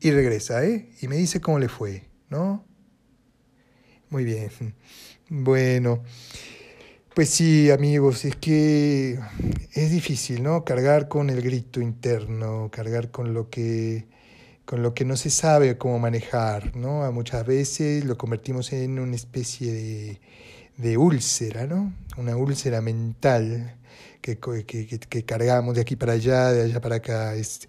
y 0.00 0.10
regresa, 0.10 0.64
¿eh? 0.64 0.90
Y 1.00 1.08
me 1.08 1.16
dice 1.16 1.40
cómo 1.40 1.58
le 1.58 1.68
fue, 1.68 2.08
¿no? 2.30 2.64
Muy 4.08 4.24
bien. 4.24 4.50
Bueno. 5.28 6.02
Pues 7.14 7.28
sí, 7.28 7.70
amigos, 7.70 8.24
es 8.24 8.36
que 8.36 9.18
es 9.72 9.90
difícil, 9.90 10.42
¿no? 10.42 10.64
Cargar 10.64 11.08
con 11.08 11.28
el 11.28 11.42
grito 11.42 11.82
interno, 11.82 12.70
cargar 12.72 13.10
con 13.10 13.34
lo 13.34 13.50
que 13.50 14.06
con 14.72 14.82
lo 14.82 14.94
que 14.94 15.04
no 15.04 15.18
se 15.18 15.28
sabe 15.28 15.76
cómo 15.76 15.98
manejar, 15.98 16.74
¿no? 16.74 17.12
Muchas 17.12 17.44
veces 17.44 18.06
lo 18.06 18.16
convertimos 18.16 18.72
en 18.72 18.98
una 18.98 19.14
especie 19.16 19.70
de, 19.70 20.20
de 20.78 20.96
úlcera, 20.96 21.66
¿no? 21.66 21.92
Una 22.16 22.38
úlcera 22.38 22.80
mental 22.80 23.76
que, 24.22 24.38
que, 24.38 24.86
que, 24.86 25.24
cargamos 25.26 25.74
de 25.74 25.82
aquí 25.82 25.94
para 25.94 26.14
allá, 26.14 26.52
de 26.52 26.62
allá 26.62 26.80
para 26.80 26.94
acá. 26.96 27.34
Es 27.34 27.68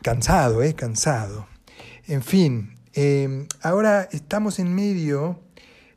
cansado, 0.00 0.62
¿eh? 0.62 0.74
Cansado. 0.74 1.48
En 2.06 2.22
fin, 2.22 2.76
em, 2.92 3.48
ahora 3.60 4.08
estamos 4.12 4.60
en 4.60 4.72
medio, 4.72 5.40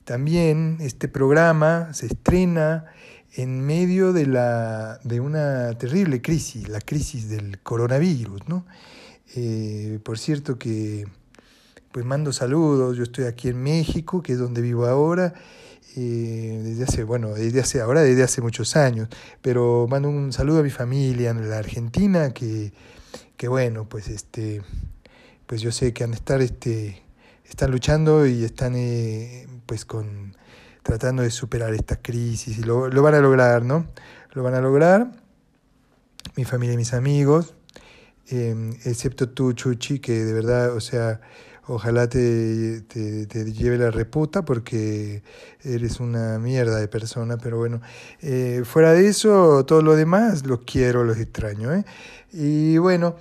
también 0.05 0.77
este 0.79 1.07
programa 1.07 1.93
se 1.93 2.07
estrena 2.07 2.87
en 3.35 3.61
medio 3.61 4.11
de, 4.11 4.25
la, 4.25 4.99
de 5.03 5.19
una 5.19 5.77
terrible 5.77 6.19
crisis, 6.19 6.67
la 6.67 6.81
crisis 6.81 7.29
del 7.29 7.59
coronavirus, 7.59 8.49
¿no? 8.49 8.65
Eh, 9.35 9.99
por 10.03 10.19
cierto 10.19 10.57
que 10.57 11.05
pues 11.91 12.05
mando 12.05 12.31
saludos, 12.31 12.97
yo 12.97 13.03
estoy 13.03 13.25
aquí 13.25 13.49
en 13.49 13.61
México, 13.61 14.21
que 14.21 14.33
es 14.33 14.39
donde 14.39 14.61
vivo 14.61 14.85
ahora, 14.85 15.33
eh, 15.97 16.61
desde 16.63 16.83
hace, 16.83 17.03
bueno, 17.03 17.33
desde 17.33 17.59
hace, 17.59 17.81
ahora 17.81 18.01
desde 18.01 18.23
hace 18.23 18.41
muchos 18.41 18.75
años, 18.77 19.09
pero 19.41 19.87
mando 19.89 20.09
un 20.09 20.31
saludo 20.31 20.59
a 20.59 20.63
mi 20.63 20.69
familia 20.69 21.31
en 21.31 21.49
la 21.49 21.57
Argentina, 21.57 22.31
que, 22.33 22.71
que 23.35 23.47
bueno, 23.49 23.89
pues 23.89 24.07
este, 24.07 24.61
pues 25.47 25.61
yo 25.61 25.71
sé 25.71 25.93
que 25.93 26.05
han 26.05 26.13
estar, 26.13 26.41
este, 26.41 27.03
están 27.43 27.71
luchando 27.71 28.25
y 28.25 28.45
están 28.45 28.73
eh, 28.75 29.47
pues 29.65 29.83
con, 29.83 30.37
tratando 30.83 31.23
de 31.23 31.29
superar 31.29 31.73
esta 31.73 31.97
crisis. 31.97 32.59
Y 32.59 32.63
lo, 32.63 32.87
lo 32.87 33.01
van 33.01 33.15
a 33.15 33.19
lograr, 33.19 33.63
¿no? 33.65 33.87
Lo 34.31 34.43
van 34.43 34.53
a 34.53 34.61
lograr, 34.61 35.11
mi 36.37 36.45
familia 36.45 36.75
y 36.75 36.77
mis 36.77 36.93
amigos, 36.93 37.53
Em, 38.29 38.71
excepto 38.85 39.29
tú, 39.29 39.53
Chuchi, 39.53 39.99
que 39.99 40.23
de 40.23 40.33
verdad, 40.33 40.75
o 40.75 40.79
sea, 40.79 41.19
ojalá 41.67 42.07
te, 42.07 42.81
te, 42.81 43.53
lleve 43.53 43.77
la 43.77 43.91
reputa 43.91 44.43
porque 44.43 45.23
eres 45.63 45.99
una 45.99 46.39
mierda 46.39 46.79
de 46.79 46.87
persona, 46.87 47.37
pero 47.37 47.57
bueno, 47.57 47.81
eh, 48.21 48.63
fuera 48.65 48.93
de 48.93 49.07
eso, 49.07 49.65
todo 49.65 49.81
lo 49.81 49.95
demás 49.95 50.45
los 50.45 50.61
quiero, 50.61 51.03
los 51.03 51.17
extraño. 51.17 51.73
¿eh? 51.73 51.85
Y 52.31 52.77
bueno, 52.77 53.15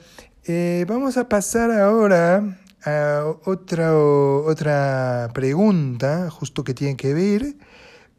eh, 0.45 0.85
vamos 0.89 1.17
a 1.17 1.29
pasar 1.29 1.71
ahora 1.71 2.59
a 2.85 3.25
otra, 3.45 3.97
otra 3.97 5.31
pregunta, 5.35 6.31
justo 6.31 6.65
que 6.65 6.75
tiene 6.75 6.97
que 6.97 7.15
ver 7.15 7.55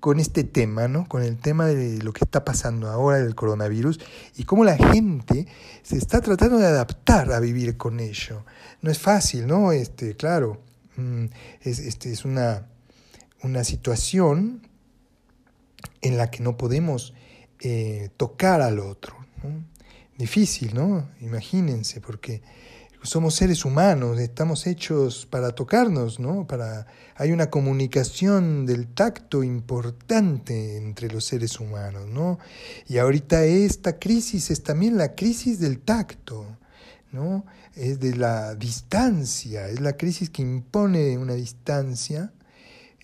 con 0.01 0.19
este 0.19 0.43
tema, 0.43 0.87
¿no? 0.87 1.07
Con 1.07 1.21
el 1.21 1.37
tema 1.37 1.67
de 1.67 2.01
lo 2.01 2.11
que 2.11 2.25
está 2.25 2.43
pasando 2.43 2.89
ahora 2.89 3.19
del 3.19 3.35
coronavirus 3.35 3.99
y 4.35 4.43
cómo 4.43 4.65
la 4.65 4.75
gente 4.75 5.47
se 5.83 5.95
está 5.95 6.21
tratando 6.21 6.57
de 6.57 6.65
adaptar 6.65 7.31
a 7.31 7.39
vivir 7.39 7.77
con 7.77 7.99
ello. 7.99 8.43
No 8.81 8.89
es 8.89 8.97
fácil, 8.97 9.45
¿no? 9.45 9.71
Este, 9.71 10.15
claro, 10.15 10.59
mm, 10.97 11.25
es, 11.61 11.79
este, 11.79 12.11
es 12.11 12.25
una, 12.25 12.65
una 13.43 13.63
situación 13.63 14.67
en 16.01 16.17
la 16.17 16.31
que 16.31 16.41
no 16.41 16.57
podemos 16.57 17.13
eh, 17.59 18.09
tocar 18.17 18.61
al 18.61 18.79
otro. 18.79 19.15
Difícil, 20.17 20.73
¿no? 20.73 21.09
Imagínense, 21.21 22.01
porque 22.01 22.41
somos 23.03 23.35
seres 23.35 23.65
humanos, 23.65 24.19
estamos 24.19 24.67
hechos 24.67 25.25
para 25.25 25.51
tocarnos, 25.51 26.19
¿no? 26.19 26.45
Para 26.45 26.85
hay 27.15 27.31
una 27.31 27.49
comunicación 27.49 28.65
del 28.65 28.87
tacto 28.87 29.43
importante 29.43 30.77
entre 30.77 31.09
los 31.09 31.25
seres 31.25 31.59
humanos, 31.59 32.07
¿no? 32.07 32.39
Y 32.87 32.97
ahorita 32.99 33.43
esta 33.45 33.97
crisis 33.97 34.51
es 34.51 34.63
también 34.63 34.97
la 34.97 35.15
crisis 35.15 35.59
del 35.59 35.79
tacto, 35.79 36.45
¿no? 37.11 37.45
Es 37.75 37.99
de 37.99 38.15
la 38.15 38.55
distancia, 38.55 39.67
es 39.67 39.81
la 39.81 39.97
crisis 39.97 40.29
que 40.29 40.41
impone 40.41 41.17
una 41.17 41.33
distancia 41.33 42.31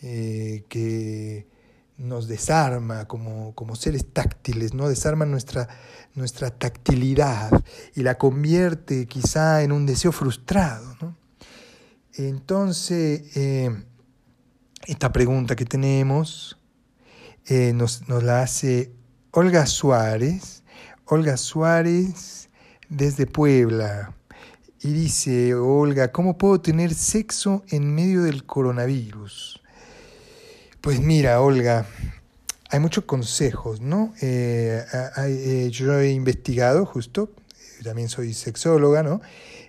eh, 0.02 0.64
que 0.70 1.48
nos 1.98 2.28
desarma 2.28 3.08
como, 3.08 3.56
como, 3.56 3.76
seres 3.76 4.14
táctiles, 4.14 4.74
¿no? 4.74 4.88
Desarma 4.88 5.26
nuestra, 5.26 5.68
nuestra 6.14 6.52
tactilidad 6.52 7.64
y 7.96 8.04
la 8.04 8.18
convierte 8.18 9.08
quizá 9.08 9.64
en 9.64 9.72
un 9.72 9.86
deseo 9.86 10.12
frustrado, 10.12 10.96
¿no? 11.02 11.18
Entonces, 12.14 13.36
eh, 13.36 13.84
esta 14.86 15.12
pregunta 15.12 15.56
que 15.56 15.66
tenemos 15.66 16.58
eh, 17.46 17.74
nos, 17.74 18.08
nos 18.08 18.24
la 18.24 18.42
hace 18.42 18.92
Olga 19.32 19.66
Suárez, 19.66 20.64
Olga 21.06 21.38
Suárez 21.38 22.50
desde 22.90 23.26
Puebla. 23.26 24.14
Y 24.82 24.94
dice, 24.94 25.56
Olga, 25.56 26.12
¿cómo 26.12 26.38
puedo 26.38 26.62
tener 26.62 26.94
sexo 26.94 27.64
en 27.70 27.94
medio 27.94 28.24
del 28.24 28.46
coronavirus? 28.46 29.62
Pues 30.82 31.00
mira, 31.00 31.42
Olga, 31.42 31.86
hay 32.70 32.80
muchos 32.80 33.06
consejos, 33.06 33.82
¿no? 33.82 34.14
yo 34.22 36.00
he 36.00 36.12
investigado 36.12 36.86
justo, 36.86 37.32
también 37.84 38.10
soy 38.10 38.34
sexóloga, 38.34 39.04
¿no? 39.04 39.22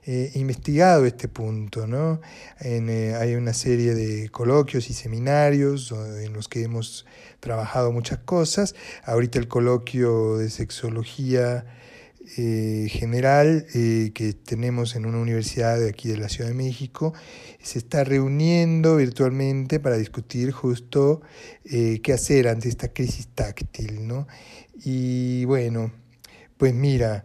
He 0.04 0.38
investigado 0.38 1.06
este 1.06 1.28
punto, 1.28 1.86
¿no? 1.86 2.20
hay 2.60 3.34
una 3.34 3.52
serie 3.52 3.94
de 3.94 4.28
coloquios 4.30 4.90
y 4.90 4.94
seminarios 4.94 5.92
en 5.92 6.32
los 6.32 6.48
que 6.48 6.62
hemos 6.62 7.04
trabajado 7.40 7.92
muchas 7.92 8.18
cosas. 8.18 8.74
Ahorita 9.04 9.38
el 9.38 9.48
coloquio 9.48 10.36
de 10.36 10.50
sexología 10.50 11.66
eh, 12.36 12.88
general 12.90 13.66
eh, 13.74 14.10
que 14.12 14.34
tenemos 14.34 14.96
en 14.96 15.06
una 15.06 15.18
universidad 15.18 15.78
de 15.78 15.88
aquí 15.88 16.08
de 16.08 16.18
la 16.18 16.28
Ciudad 16.28 16.50
de 16.50 16.54
México 16.54 17.14
se 17.62 17.78
está 17.78 18.04
reuniendo 18.04 18.96
virtualmente 18.96 19.80
para 19.80 19.96
discutir 19.96 20.52
justo 20.52 21.22
eh, 21.64 22.00
qué 22.02 22.12
hacer 22.12 22.48
ante 22.48 22.68
esta 22.68 22.88
crisis 22.88 23.28
táctil, 23.28 24.06
¿no? 24.06 24.26
Y 24.84 25.46
bueno, 25.46 25.90
pues 26.58 26.74
mira, 26.74 27.24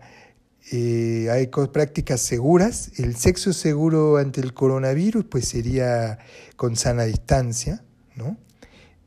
hay 0.71 1.47
prácticas 1.71 2.21
seguras. 2.21 2.91
El 2.97 3.15
sexo 3.15 3.51
seguro 3.51 4.17
ante 4.17 4.41
el 4.41 4.53
coronavirus 4.53 5.25
pues 5.25 5.49
sería 5.49 6.19
con 6.55 6.75
sana 6.75 7.03
distancia, 7.03 7.83
¿no? 8.15 8.37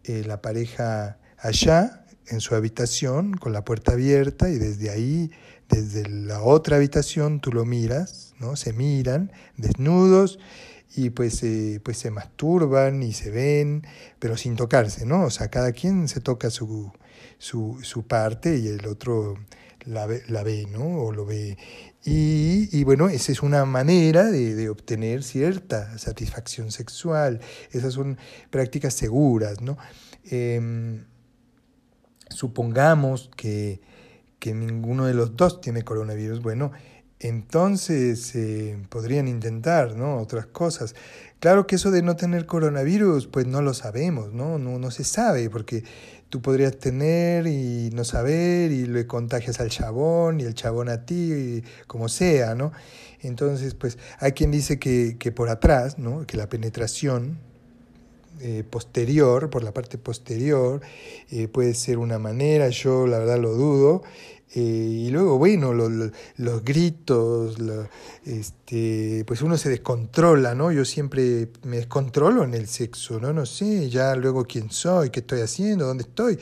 la 0.05 0.41
pareja 0.41 1.19
allá 1.39 2.07
en 2.29 2.41
su 2.41 2.55
habitación 2.55 3.33
con 3.35 3.53
la 3.53 3.65
puerta 3.65 3.93
abierta 3.93 4.49
y 4.49 4.59
desde 4.59 4.91
ahí 4.91 5.31
desde 5.69 6.09
la 6.09 6.43
otra 6.43 6.77
habitación 6.77 7.41
tú 7.41 7.53
lo 7.53 7.65
miras, 7.65 8.35
¿no? 8.39 8.57
Se 8.57 8.73
miran 8.73 9.33
desnudos 9.57 10.39
y 10.95 11.11
pues, 11.11 11.43
eh, 11.43 11.81
pues 11.85 11.99
se 11.99 12.11
masturban 12.11 13.03
y 13.03 13.13
se 13.13 13.31
ven, 13.31 13.87
pero 14.19 14.37
sin 14.37 14.57
tocarse, 14.57 15.05
¿no? 15.05 15.25
O 15.25 15.31
sea, 15.31 15.49
cada 15.49 15.73
quien 15.73 16.09
se 16.09 16.21
toca 16.21 16.51
su, 16.51 16.93
su, 17.39 17.79
su 17.83 18.07
parte 18.07 18.57
y 18.59 18.69
el 18.69 18.87
otro 18.87 19.35
la 19.85 20.07
ve, 20.07 20.23
la 20.29 20.43
ve, 20.43 20.67
¿no? 20.71 21.03
O 21.03 21.13
lo 21.13 21.27
ve. 21.27 21.59
Y, 22.05 22.69
y 22.73 22.85
bueno, 22.85 23.09
esa 23.09 23.33
es 23.33 23.43
una 23.43 23.65
manera 23.65 24.25
de, 24.25 24.55
de, 24.55 24.69
obtener 24.69 25.23
cierta 25.23 25.99
satisfacción 25.99 26.71
sexual. 26.71 27.41
Esas 27.73 27.95
son 27.95 28.17
prácticas 28.51 28.95
seguras, 28.95 29.61
¿no? 29.61 29.77
Eh, 30.31 31.05
supongamos 32.31 33.31
que 33.37 33.81
que 34.39 34.55
ninguno 34.55 35.07
de 35.07 35.15
los 35.15 35.37
dos 35.37 35.61
tiene 35.61 35.83
coronavirus, 35.83 36.43
bueno, 36.43 36.73
entonces 37.19 38.35
eh, 38.35 38.79
podrían 38.91 39.27
intentar, 39.27 39.97
¿no? 39.97 40.19
Otras 40.19 40.47
cosas. 40.47 40.95
Claro 41.41 41.67
que 41.67 41.77
eso 41.77 41.91
de 41.91 42.03
no 42.03 42.17
tener 42.17 42.47
coronavirus, 42.47 43.27
pues 43.27 43.47
no 43.47 43.63
lo 43.63 43.73
sabemos, 43.73 44.33
¿no? 44.33 44.59
No, 44.59 44.79
no 44.79 44.91
se 44.91 45.05
sabe, 45.05 45.49
porque 45.49 45.83
tú 46.29 46.43
podrías 46.43 46.77
tener 46.79 47.47
y 47.47 47.91
no 47.95 48.05
saber 48.05 48.71
y 48.73 48.87
le 48.87 49.07
contagias 49.07 49.61
al 49.61 49.71
chabón 49.71 50.41
y 50.41 50.45
el 50.45 50.55
chabón 50.55 50.89
a 50.89 51.07
ti, 51.07 51.63
como 51.87 52.09
sea, 52.09 52.55
¿no? 52.55 52.73
Entonces, 53.21 53.75
pues 53.75 53.99
hay 54.19 54.33
quien 54.33 54.51
dice 54.51 54.79
que, 54.79 55.17
que 55.19 55.33
por 55.33 55.49
atrás, 55.49 55.99
¿no? 55.99 56.27
Que 56.27 56.37
la 56.37 56.49
penetración 56.49 57.39
eh, 58.41 58.65
posterior, 58.69 59.51
por 59.51 59.63
la 59.63 59.73
parte 59.73 59.99
posterior, 59.99 60.81
eh, 61.31 61.49
puede 61.49 61.75
ser 61.75 61.99
una 61.99 62.19
manera, 62.19 62.69
yo 62.69 63.07
la 63.07 63.19
verdad 63.19 63.39
lo 63.39 63.53
dudo. 63.53 64.03
Eh, 64.55 64.61
y 64.61 65.11
luego, 65.11 65.39
bueno, 65.39 65.73
los 65.75 66.65
gritos, 66.65 67.57
este, 68.25 69.25
pues 69.27 69.43
uno 69.43 69.59
se 69.59 69.69
descontrola, 69.69 70.55
¿no? 70.55 70.73
Yo 70.73 70.85
siempre 70.85 71.49
me 71.65 71.79
descontrolo 71.79 72.45
en 72.45 72.55
el 72.55 72.67
sexo, 72.69 73.21
¿no? 73.21 73.33
No 73.33 73.45
sé, 73.45 73.91
ya 73.91 74.15
luego 74.15 74.45
quién 74.45 74.71
soy, 74.71 75.11
qué 75.11 75.21
estoy 75.21 75.41
haciendo, 75.41 75.87
dónde 75.87 76.05
estoy, 76.05 76.39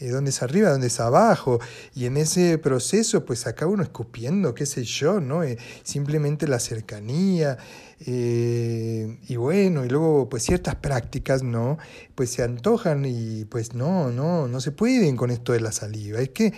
dónde 0.00 0.30
es 0.30 0.42
arriba, 0.42 0.70
dónde 0.70 0.86
es 0.86 1.00
abajo. 1.00 1.58
Y 1.94 2.06
en 2.06 2.16
ese 2.16 2.56
proceso, 2.58 3.24
pues 3.24 3.46
acaba 3.46 3.72
uno 3.72 3.82
escupiendo, 3.82 4.54
qué 4.54 4.64
sé 4.64 4.84
yo, 4.84 5.20
¿no? 5.20 5.42
simplemente 5.82 6.46
la 6.46 6.60
cercanía. 6.60 7.58
Eh, 8.06 9.18
y 9.28 9.36
bueno, 9.36 9.84
y 9.84 9.88
luego 9.88 10.28
pues 10.28 10.42
ciertas 10.44 10.76
prácticas, 10.76 11.42
¿no? 11.42 11.76
Pues 12.14 12.30
se 12.30 12.42
antojan 12.42 13.04
y 13.04 13.44
pues 13.44 13.74
no, 13.74 14.10
no, 14.10 14.48
no 14.48 14.60
se 14.60 14.72
pueden 14.72 15.16
con 15.16 15.30
esto 15.30 15.52
de 15.52 15.60
la 15.60 15.72
saliva. 15.72 16.20
Es 16.20 16.30
que, 16.30 16.54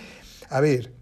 a 0.53 0.61
ver, 0.61 0.93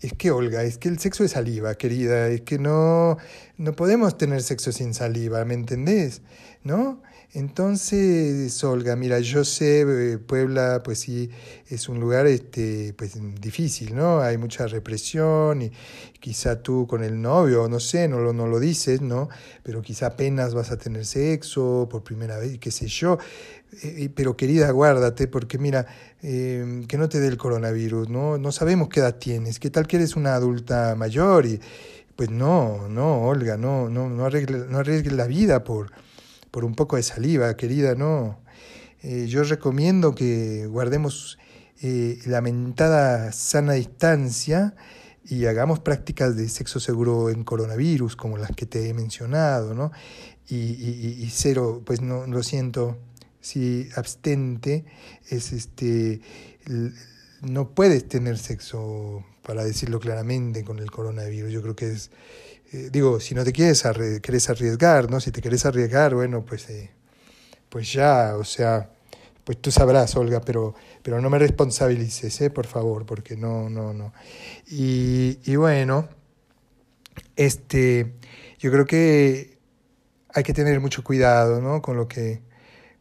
es 0.00 0.12
que 0.12 0.30
Olga, 0.30 0.62
es 0.62 0.78
que 0.78 0.88
el 0.88 0.98
sexo 0.98 1.24
es 1.24 1.32
saliva, 1.32 1.74
querida, 1.74 2.28
es 2.28 2.42
que 2.42 2.58
no, 2.58 3.16
no 3.56 3.72
podemos 3.72 4.18
tener 4.18 4.42
sexo 4.42 4.72
sin 4.72 4.92
saliva, 4.94 5.44
¿me 5.44 5.54
entendés? 5.54 6.22
¿No? 6.62 7.02
Entonces, 7.32 8.64
Olga, 8.64 8.96
mira, 8.96 9.20
yo 9.20 9.44
sé, 9.44 9.82
eh, 9.82 10.18
Puebla, 10.18 10.82
pues 10.82 10.98
sí, 10.98 11.30
es 11.68 11.88
un 11.88 12.00
lugar 12.00 12.26
este, 12.26 12.92
pues, 12.94 13.12
difícil, 13.40 13.94
¿no? 13.94 14.20
Hay 14.20 14.36
mucha 14.36 14.66
represión 14.66 15.62
y 15.62 15.70
quizá 16.18 16.60
tú 16.60 16.88
con 16.88 17.04
el 17.04 17.22
novio, 17.22 17.68
no 17.68 17.78
sé, 17.78 18.08
no 18.08 18.18
lo, 18.18 18.32
no 18.32 18.48
lo 18.48 18.58
dices, 18.58 19.00
¿no? 19.00 19.28
Pero 19.62 19.80
quizá 19.80 20.06
apenas 20.06 20.54
vas 20.54 20.72
a 20.72 20.76
tener 20.78 21.06
sexo 21.06 21.88
por 21.88 22.02
primera 22.02 22.36
vez, 22.36 22.58
qué 22.58 22.72
sé 22.72 22.88
yo. 22.88 23.18
Eh, 23.82 24.10
pero 24.14 24.36
querida, 24.36 24.70
guárdate, 24.72 25.28
porque 25.28 25.58
mira, 25.58 25.86
eh, 26.22 26.84
que 26.88 26.98
no 26.98 27.08
te 27.08 27.20
dé 27.20 27.28
el 27.28 27.36
coronavirus, 27.36 28.08
¿no? 28.08 28.36
No 28.36 28.52
sabemos 28.52 28.88
qué 28.88 29.00
edad 29.00 29.16
tienes, 29.16 29.60
qué 29.60 29.70
tal 29.70 29.86
que 29.86 29.96
eres 29.96 30.16
una 30.16 30.34
adulta 30.34 30.94
mayor 30.96 31.46
y 31.46 31.60
pues 32.16 32.30
no, 32.30 32.88
no, 32.88 33.22
Olga, 33.22 33.56
no, 33.56 33.88
no, 33.88 34.08
no 34.10 34.28
no 34.28 34.78
arriesgues 34.78 35.12
la 35.12 35.26
vida 35.26 35.64
por 35.64 35.92
por 36.50 36.64
un 36.64 36.74
poco 36.74 36.96
de 36.96 37.02
saliva, 37.02 37.56
querida, 37.56 37.94
no. 37.94 38.40
Eh, 39.02 39.26
yo 39.28 39.42
recomiendo 39.44 40.14
que 40.14 40.66
guardemos 40.66 41.38
eh, 41.80 42.18
la 42.26 42.40
mentada 42.40 43.32
sana 43.32 43.74
distancia 43.74 44.74
y 45.24 45.46
hagamos 45.46 45.80
prácticas 45.80 46.36
de 46.36 46.48
sexo 46.48 46.80
seguro 46.80 47.30
en 47.30 47.44
coronavirus, 47.44 48.16
como 48.16 48.36
las 48.36 48.50
que 48.52 48.66
te 48.66 48.88
he 48.88 48.94
mencionado, 48.94 49.74
¿no? 49.74 49.92
Y, 50.48 50.56
y, 50.56 51.16
y 51.22 51.30
cero, 51.30 51.82
pues 51.84 52.00
no, 52.00 52.26
lo 52.26 52.42
siento, 52.42 52.98
si 53.40 53.88
abstente 53.96 54.84
es 55.28 55.52
este, 55.52 56.20
no 57.42 57.70
puedes 57.70 58.08
tener 58.08 58.38
sexo, 58.38 59.24
para 59.42 59.64
decirlo 59.64 60.00
claramente, 60.00 60.64
con 60.64 60.78
el 60.78 60.90
coronavirus. 60.90 61.50
Yo 61.50 61.62
creo 61.62 61.74
que 61.74 61.90
es 61.92 62.10
eh, 62.72 62.88
digo, 62.92 63.18
si 63.18 63.34
no 63.34 63.44
te 63.44 63.52
quieres 63.52 63.82
querés 64.22 64.48
arriesgar, 64.48 65.10
¿no? 65.10 65.20
Si 65.20 65.32
te 65.32 65.42
querés 65.42 65.66
arriesgar, 65.66 66.14
bueno, 66.14 66.44
pues, 66.44 66.70
eh, 66.70 66.90
pues 67.68 67.92
ya, 67.92 68.36
o 68.36 68.44
sea, 68.44 68.90
pues 69.44 69.60
tú 69.60 69.72
sabrás, 69.72 70.14
Olga, 70.16 70.40
pero, 70.40 70.74
pero 71.02 71.20
no 71.20 71.30
me 71.30 71.38
responsabilices, 71.38 72.40
¿eh? 72.42 72.50
Por 72.50 72.66
favor, 72.66 73.06
porque 73.06 73.36
no, 73.36 73.68
no, 73.68 73.92
no. 73.92 74.12
Y, 74.68 75.40
y 75.44 75.56
bueno, 75.56 76.08
este, 77.34 78.14
yo 78.60 78.70
creo 78.70 78.86
que 78.86 79.58
hay 80.32 80.44
que 80.44 80.54
tener 80.54 80.78
mucho 80.80 81.02
cuidado, 81.02 81.60
¿no? 81.60 81.82
Con 81.82 81.96
lo 81.96 82.06
que, 82.06 82.40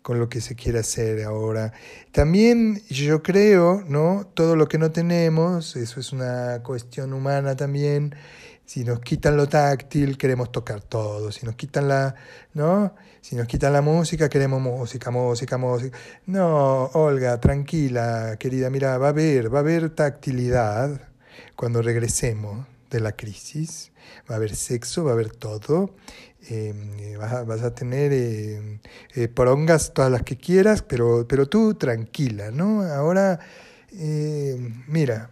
con 0.09 0.17
lo 0.17 0.27
que 0.27 0.41
se 0.41 0.55
quiere 0.55 0.79
hacer 0.79 1.23
ahora. 1.23 1.71
También 2.11 2.81
yo 2.89 3.21
creo, 3.21 3.83
¿no? 3.87 4.25
Todo 4.33 4.55
lo 4.55 4.67
que 4.67 4.79
no 4.79 4.91
tenemos, 4.91 5.75
eso 5.75 5.99
es 5.99 6.11
una 6.11 6.63
cuestión 6.63 7.13
humana 7.13 7.55
también, 7.55 8.15
si 8.65 8.83
nos 8.83 9.01
quitan 9.01 9.37
lo 9.37 9.47
táctil, 9.47 10.17
queremos 10.17 10.51
tocar 10.51 10.81
todo. 10.81 11.31
Si 11.31 11.45
nos 11.45 11.55
quitan 11.55 11.87
la, 11.87 12.15
¿no? 12.55 12.95
Si 13.21 13.35
nos 13.35 13.45
quitan 13.45 13.71
la 13.71 13.83
música, 13.83 14.29
queremos 14.29 14.59
música, 14.59 15.11
música, 15.11 15.59
música. 15.59 15.95
No, 16.25 16.85
Olga, 16.93 17.39
tranquila, 17.39 18.37
querida, 18.39 18.71
mira, 18.71 18.97
va 18.97 19.05
a 19.05 19.09
haber, 19.09 19.53
va 19.53 19.59
a 19.59 19.61
haber 19.61 19.91
tactilidad 19.91 21.01
cuando 21.55 21.83
regresemos 21.83 22.65
de 22.89 22.99
la 22.99 23.11
crisis. 23.11 23.91
Va 24.29 24.35
a 24.35 24.37
haber 24.37 24.55
sexo, 24.55 25.03
va 25.03 25.11
a 25.11 25.13
haber 25.13 25.29
todo. 25.29 25.93
Eh, 26.47 27.17
vas, 27.19 27.61
a, 27.61 27.75
tener 27.75 28.13
eh, 28.13 28.79
eh, 29.13 29.27
porongas 29.27 29.93
todas 29.93 30.09
las 30.11 30.23
que 30.23 30.37
quieras, 30.37 30.81
pero, 30.81 31.27
pero 31.27 31.47
tú 31.47 31.73
tranquila, 31.73 32.49
¿no? 32.51 32.81
Ahora, 32.83 33.39
mira, 34.87 35.31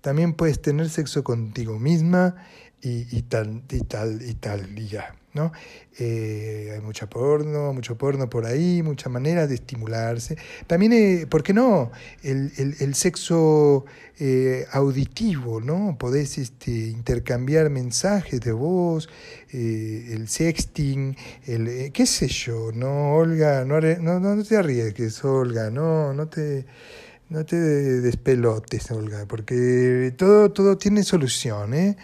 también 0.00 0.34
puedes 0.34 0.62
tener 0.62 0.88
sexo 0.90 1.24
contigo 1.24 1.78
misma 1.78 2.36
y, 2.80 3.22
tal, 3.22 3.62
y 3.70 3.80
tal, 3.80 4.22
y 4.22 4.34
tal, 4.34 4.78
y 4.78 4.88
ya, 4.88 5.14
¿no? 5.34 5.52
Eh, 5.98 6.72
hay 6.74 6.80
mucha 6.80 7.08
porno, 7.08 7.72
mucho 7.72 7.98
porno 7.98 8.30
por 8.30 8.46
ahí, 8.46 8.82
muchas 8.82 9.12
maneras 9.12 9.48
de 9.48 9.56
estimularse. 9.56 10.36
También, 10.66 10.92
eh, 10.92 11.26
¿por 11.28 11.42
qué 11.42 11.52
no? 11.52 11.90
El, 12.22 12.52
el, 12.56 12.94
sexo 12.94 13.84
eh, 14.18 14.66
auditivo, 14.72 15.60
¿no? 15.60 15.96
Podés 15.98 16.38
este, 16.38 16.70
intercambiar 16.70 17.68
mensajes 17.68 18.40
de 18.40 18.52
voz, 18.52 19.08
el 19.52 20.26
sexting, 20.28 21.16
el, 21.46 21.92
qué 21.92 22.06
sé 22.06 22.28
yo, 22.28 22.70
¿no? 22.72 23.14
Olga, 23.16 23.64
no, 23.64 23.80
no, 23.80 24.20
no 24.20 24.44
te 24.44 24.56
arriesgues, 24.56 25.22
Olga, 25.24 25.70
no, 25.70 26.14
no 26.14 26.28
te... 26.28 26.64
No 27.30 27.44
te 27.46 27.56
despelotes, 27.56 28.90
Olga, 28.90 29.24
porque 29.26 30.12
todo, 30.16 30.52
todo 30.52 30.76
tiene 30.76 31.02
solución, 31.02 31.72
¿eh? 31.72 31.96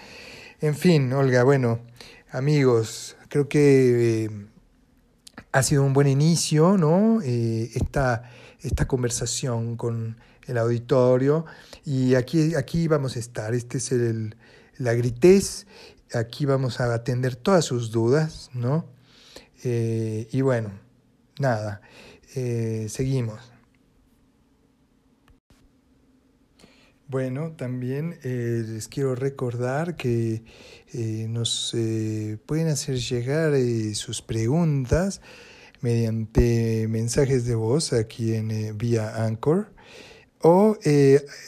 En 0.62 0.74
fin, 0.74 1.12
Olga, 1.12 1.44
bueno, 1.44 1.78
amigos, 2.32 3.16
creo 3.30 3.48
que 3.48 4.24
eh, 4.24 4.30
ha 5.52 5.62
sido 5.62 5.84
un 5.84 5.94
buen 5.94 6.08
inicio, 6.08 6.76
¿no? 6.76 7.22
Eh, 7.22 7.70
esta, 7.74 8.30
esta 8.60 8.86
conversación 8.86 9.76
con 9.76 10.18
el 10.46 10.58
auditorio. 10.58 11.46
Y 11.84 12.16
aquí, 12.16 12.54
aquí 12.54 12.88
vamos 12.88 13.16
a 13.16 13.20
estar. 13.20 13.54
Este 13.54 13.78
es 13.78 13.92
el, 13.92 14.36
la 14.76 14.92
gritez. 14.92 15.66
Aquí 16.12 16.44
vamos 16.44 16.80
a 16.80 16.92
atender 16.92 17.36
todas 17.36 17.64
sus 17.64 17.90
dudas, 17.92 18.50
¿no? 18.52 18.84
Eh, 19.62 20.28
y 20.32 20.40
bueno, 20.40 20.72
nada, 21.38 21.80
eh, 22.34 22.86
seguimos. 22.90 23.40
Bueno, 27.10 27.50
también 27.56 28.20
eh, 28.22 28.62
les 28.64 28.86
quiero 28.86 29.16
recordar 29.16 29.96
que 29.96 30.44
nos 31.28 31.74
pueden 32.46 32.68
hacer 32.68 32.98
llegar 32.98 33.52
sus 33.94 34.22
preguntas 34.22 35.20
mediante 35.80 36.86
mensajes 36.88 37.46
de 37.46 37.56
voz 37.56 37.92
aquí 37.92 38.34
en 38.34 38.78
vía 38.78 39.24
Anchor 39.24 39.72
o 40.38 40.78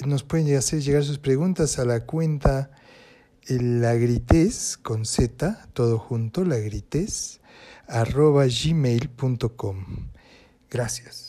nos 0.05 0.25
pueden 0.25 0.57
hacer 0.57 0.81
llegar 0.81 1.05
sus 1.05 1.21
preguntas 1.21 1.79
a 1.79 1.85
la 1.85 2.07
cuenta 2.07 2.73
la 3.47 3.95
grites 3.95 4.77
con 4.77 5.05
z 5.05 5.69
todo 5.75 6.01
junto 6.01 6.45
la 6.45 6.59
grites 6.59 7.41
arroba 7.87 8.47
gmail.com. 8.47 9.85
Gracias. 10.69 11.22